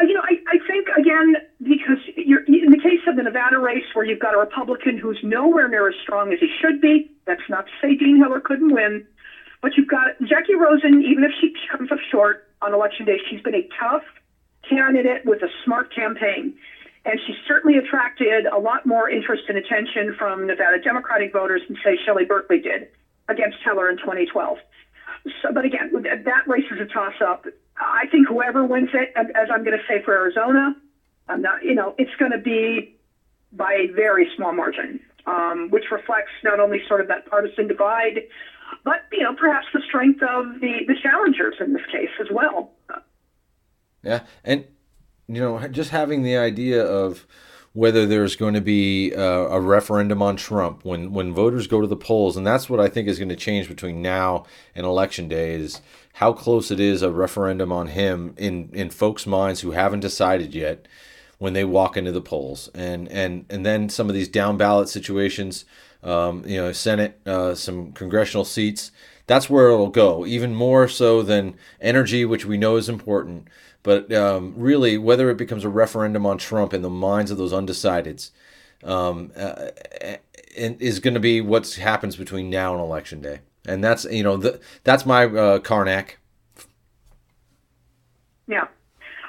[0.00, 3.84] you know, I, I think again because you're in the case of the Nevada race
[3.92, 7.10] where you've got a Republican who's nowhere near as strong as he should be.
[7.26, 9.04] That's not to say Dean Heller couldn't win,
[9.62, 11.02] but you've got Jackie Rosen.
[11.02, 14.02] Even if she comes up short on election day, she's been a tough
[14.68, 16.54] candidate with a smart campaign,
[17.04, 21.76] and she certainly attracted a lot more interest and attention from Nevada Democratic voters than
[21.84, 22.88] say Shelley Berkley did
[23.28, 24.58] against Heller in 2012.
[25.42, 27.46] So, but again, that race is a toss-up.
[27.76, 30.76] I think whoever wins it, as I'm going to say for Arizona,
[31.28, 32.94] I'm not, you know, it's going to be
[33.52, 38.20] by a very small margin, um, which reflects not only sort of that partisan divide,
[38.84, 42.70] but you know, perhaps the strength of the the challengers in this case as well.
[44.04, 44.64] Yeah, and
[45.28, 47.26] you know, just having the idea of
[47.74, 51.86] whether there's going to be a, a, referendum on Trump when when voters go to
[51.86, 54.44] the polls, and that's what I think is going to change between now
[54.74, 55.80] and election day is
[56.14, 60.54] how close it is a referendum on him in in folks' minds who haven't decided
[60.54, 60.86] yet
[61.38, 64.88] when they walk into the polls, and and and then some of these down ballot
[64.88, 65.64] situations,
[66.04, 68.92] um, you know, Senate, uh, some congressional seats.
[69.26, 73.48] That's where it'll go, even more so than energy, which we know is important.
[73.84, 77.52] But um, really, whether it becomes a referendum on Trump in the minds of those
[77.52, 78.30] undecideds
[78.82, 79.68] um, uh,
[80.56, 83.40] is going to be what happens between now and election day.
[83.66, 86.18] And that's you know the, that's my uh, Carnac.
[88.48, 88.66] Yeah.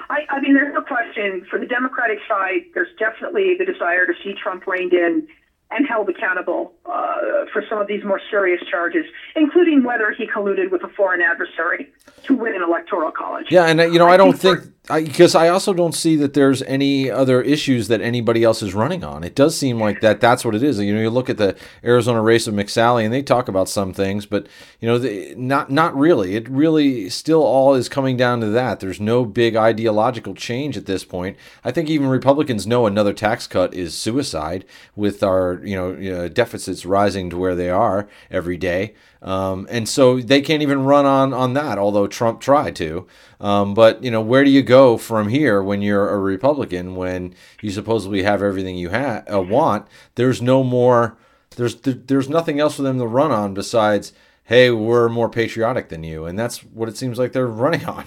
[0.08, 2.62] I, I mean, there's no question for the Democratic side.
[2.74, 5.26] There's definitely the desire to see Trump reined in
[5.70, 9.04] and held accountable uh, for some of these more serious charges,
[9.34, 11.90] including whether he colluded with a foreign adversary
[12.24, 13.46] to win an electoral college.
[13.50, 16.16] Yeah, and uh, you know, I, I don't think because I, I, also don't see
[16.16, 19.24] that there's any other issues that anybody else is running on.
[19.24, 20.78] It does seem like that that's what it is.
[20.78, 23.92] You know, you look at the Arizona race of McSally, and they talk about some
[23.92, 24.46] things, but
[24.80, 26.36] you know, not not really.
[26.36, 28.80] It really still all is coming down to that.
[28.80, 31.36] There's no big ideological change at this point.
[31.64, 34.64] I think even Republicans know another tax cut is suicide
[34.94, 38.94] with our you know, you know deficits rising to where they are every day.
[39.26, 43.08] Um, and so they can't even run on on that, although Trump tried to.
[43.40, 47.34] Um, but you know, where do you go from here when you're a Republican when
[47.60, 49.88] you supposedly have everything you ha- uh, want?
[50.14, 51.18] There's no more.
[51.56, 54.12] There's there's nothing else for them to run on besides,
[54.44, 58.04] hey, we're more patriotic than you, and that's what it seems like they're running on.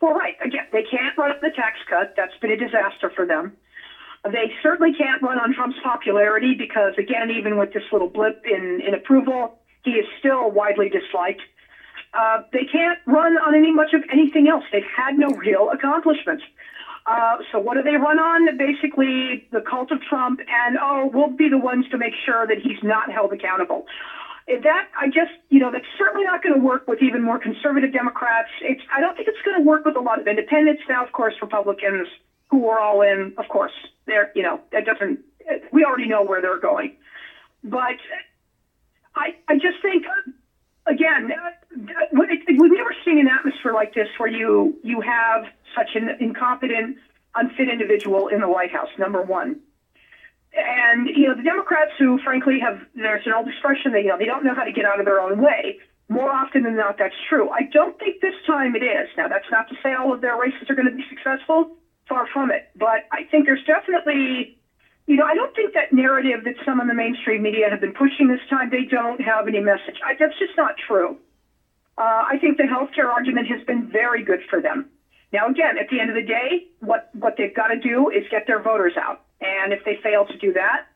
[0.00, 0.34] Well, right.
[0.44, 2.14] Again, they can't run on the tax cut.
[2.16, 3.56] That's been a disaster for them.
[4.24, 8.82] They certainly can't run on Trump's popularity because, again, even with this little blip in,
[8.86, 11.42] in approval, he is still widely disliked.
[12.12, 14.64] Uh, they can't run on any much of anything else.
[14.72, 16.42] They've had no real accomplishments.
[17.06, 18.56] Uh, so what do they run on?
[18.58, 22.58] Basically, the cult of Trump, and oh, we'll be the ones to make sure that
[22.58, 23.86] he's not held accountable.
[24.46, 27.92] That I just, you know, that's certainly not going to work with even more conservative
[27.92, 28.48] Democrats.
[28.62, 30.82] It's I don't think it's going to work with a lot of independents.
[30.88, 32.08] Now, of course, Republicans
[32.50, 33.72] who are all in, of course,
[34.06, 35.20] they're, you know, that doesn't.
[35.72, 36.96] We already know where they're going,
[37.62, 37.96] but
[39.14, 40.04] I, I just think,
[40.86, 45.44] again, uh, we've never seen an atmosphere like this where you you have
[45.76, 46.96] such an incompetent,
[47.34, 48.88] unfit individual in the White House.
[48.98, 49.60] Number one,
[50.54, 54.18] and you know the Democrats who, frankly, have there's an old expression that you know
[54.18, 55.78] they don't know how to get out of their own way.
[56.08, 57.50] More often than not, that's true.
[57.50, 59.08] I don't think this time it is.
[59.16, 61.76] Now, that's not to say all of their races are going to be successful.
[62.08, 62.68] Far from it.
[62.74, 64.58] But I think there's definitely
[65.10, 67.92] you know, I don't think that narrative that some in the mainstream media have been
[67.92, 69.98] pushing this time, they don't have any message.
[70.06, 71.18] I, that's just not true.
[71.98, 74.88] Uh, I think the healthcare argument has been very good for them.
[75.32, 78.22] Now, again, at the end of the day, what, what they've got to do is
[78.30, 79.22] get their voters out.
[79.40, 80.86] And if they fail to do that,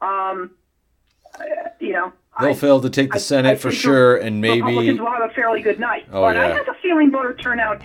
[0.00, 0.52] um,
[1.38, 1.44] uh,
[1.78, 4.62] you know, they'll I, fail to take the I, Senate I for sure, and maybe
[4.62, 6.06] Republicans will have a fairly good night.
[6.10, 6.46] Oh, but yeah.
[6.46, 7.82] I have a feeling voter turnout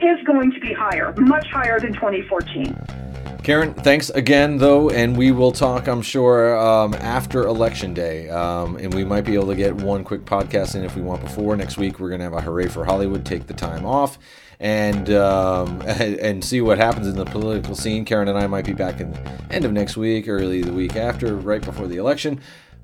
[0.00, 3.11] is going to be higher, much higher than 2014.
[3.42, 8.28] Karen, thanks again, though, and we will talk, I'm sure, um, after Election Day.
[8.28, 11.22] Um, and we might be able to get one quick podcast in if we want
[11.22, 11.56] before.
[11.56, 14.18] Next week, we're going to have a Hooray for Hollywood, take the time off,
[14.60, 18.04] and, um, and see what happens in the political scene.
[18.04, 19.20] Karen and I might be back in the
[19.50, 22.40] end of next week, early the week after, right before the election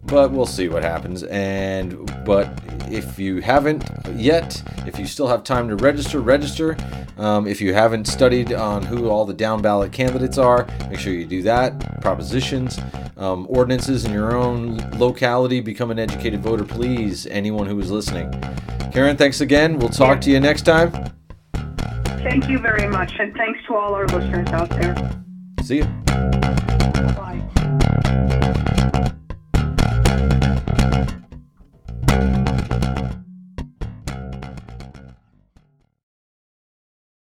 [0.09, 1.22] but we'll see what happens.
[1.24, 2.50] And but
[2.90, 3.84] if you haven't
[4.14, 6.76] yet, if you still have time to register, register.
[7.18, 11.12] Um, if you haven't studied on who all the down ballot candidates are, make sure
[11.12, 12.00] you do that.
[12.00, 12.78] Propositions,
[13.16, 15.61] um, ordinances in your own locality.
[15.61, 17.26] Become an educated voter, please.
[17.26, 18.30] Anyone who is listening.
[18.92, 19.78] Karen, thanks again.
[19.78, 20.92] We'll talk to you next time.
[22.22, 24.94] Thank you very much, and thanks to all our listeners out there.
[25.62, 25.84] See you.
[27.14, 29.04] Bye.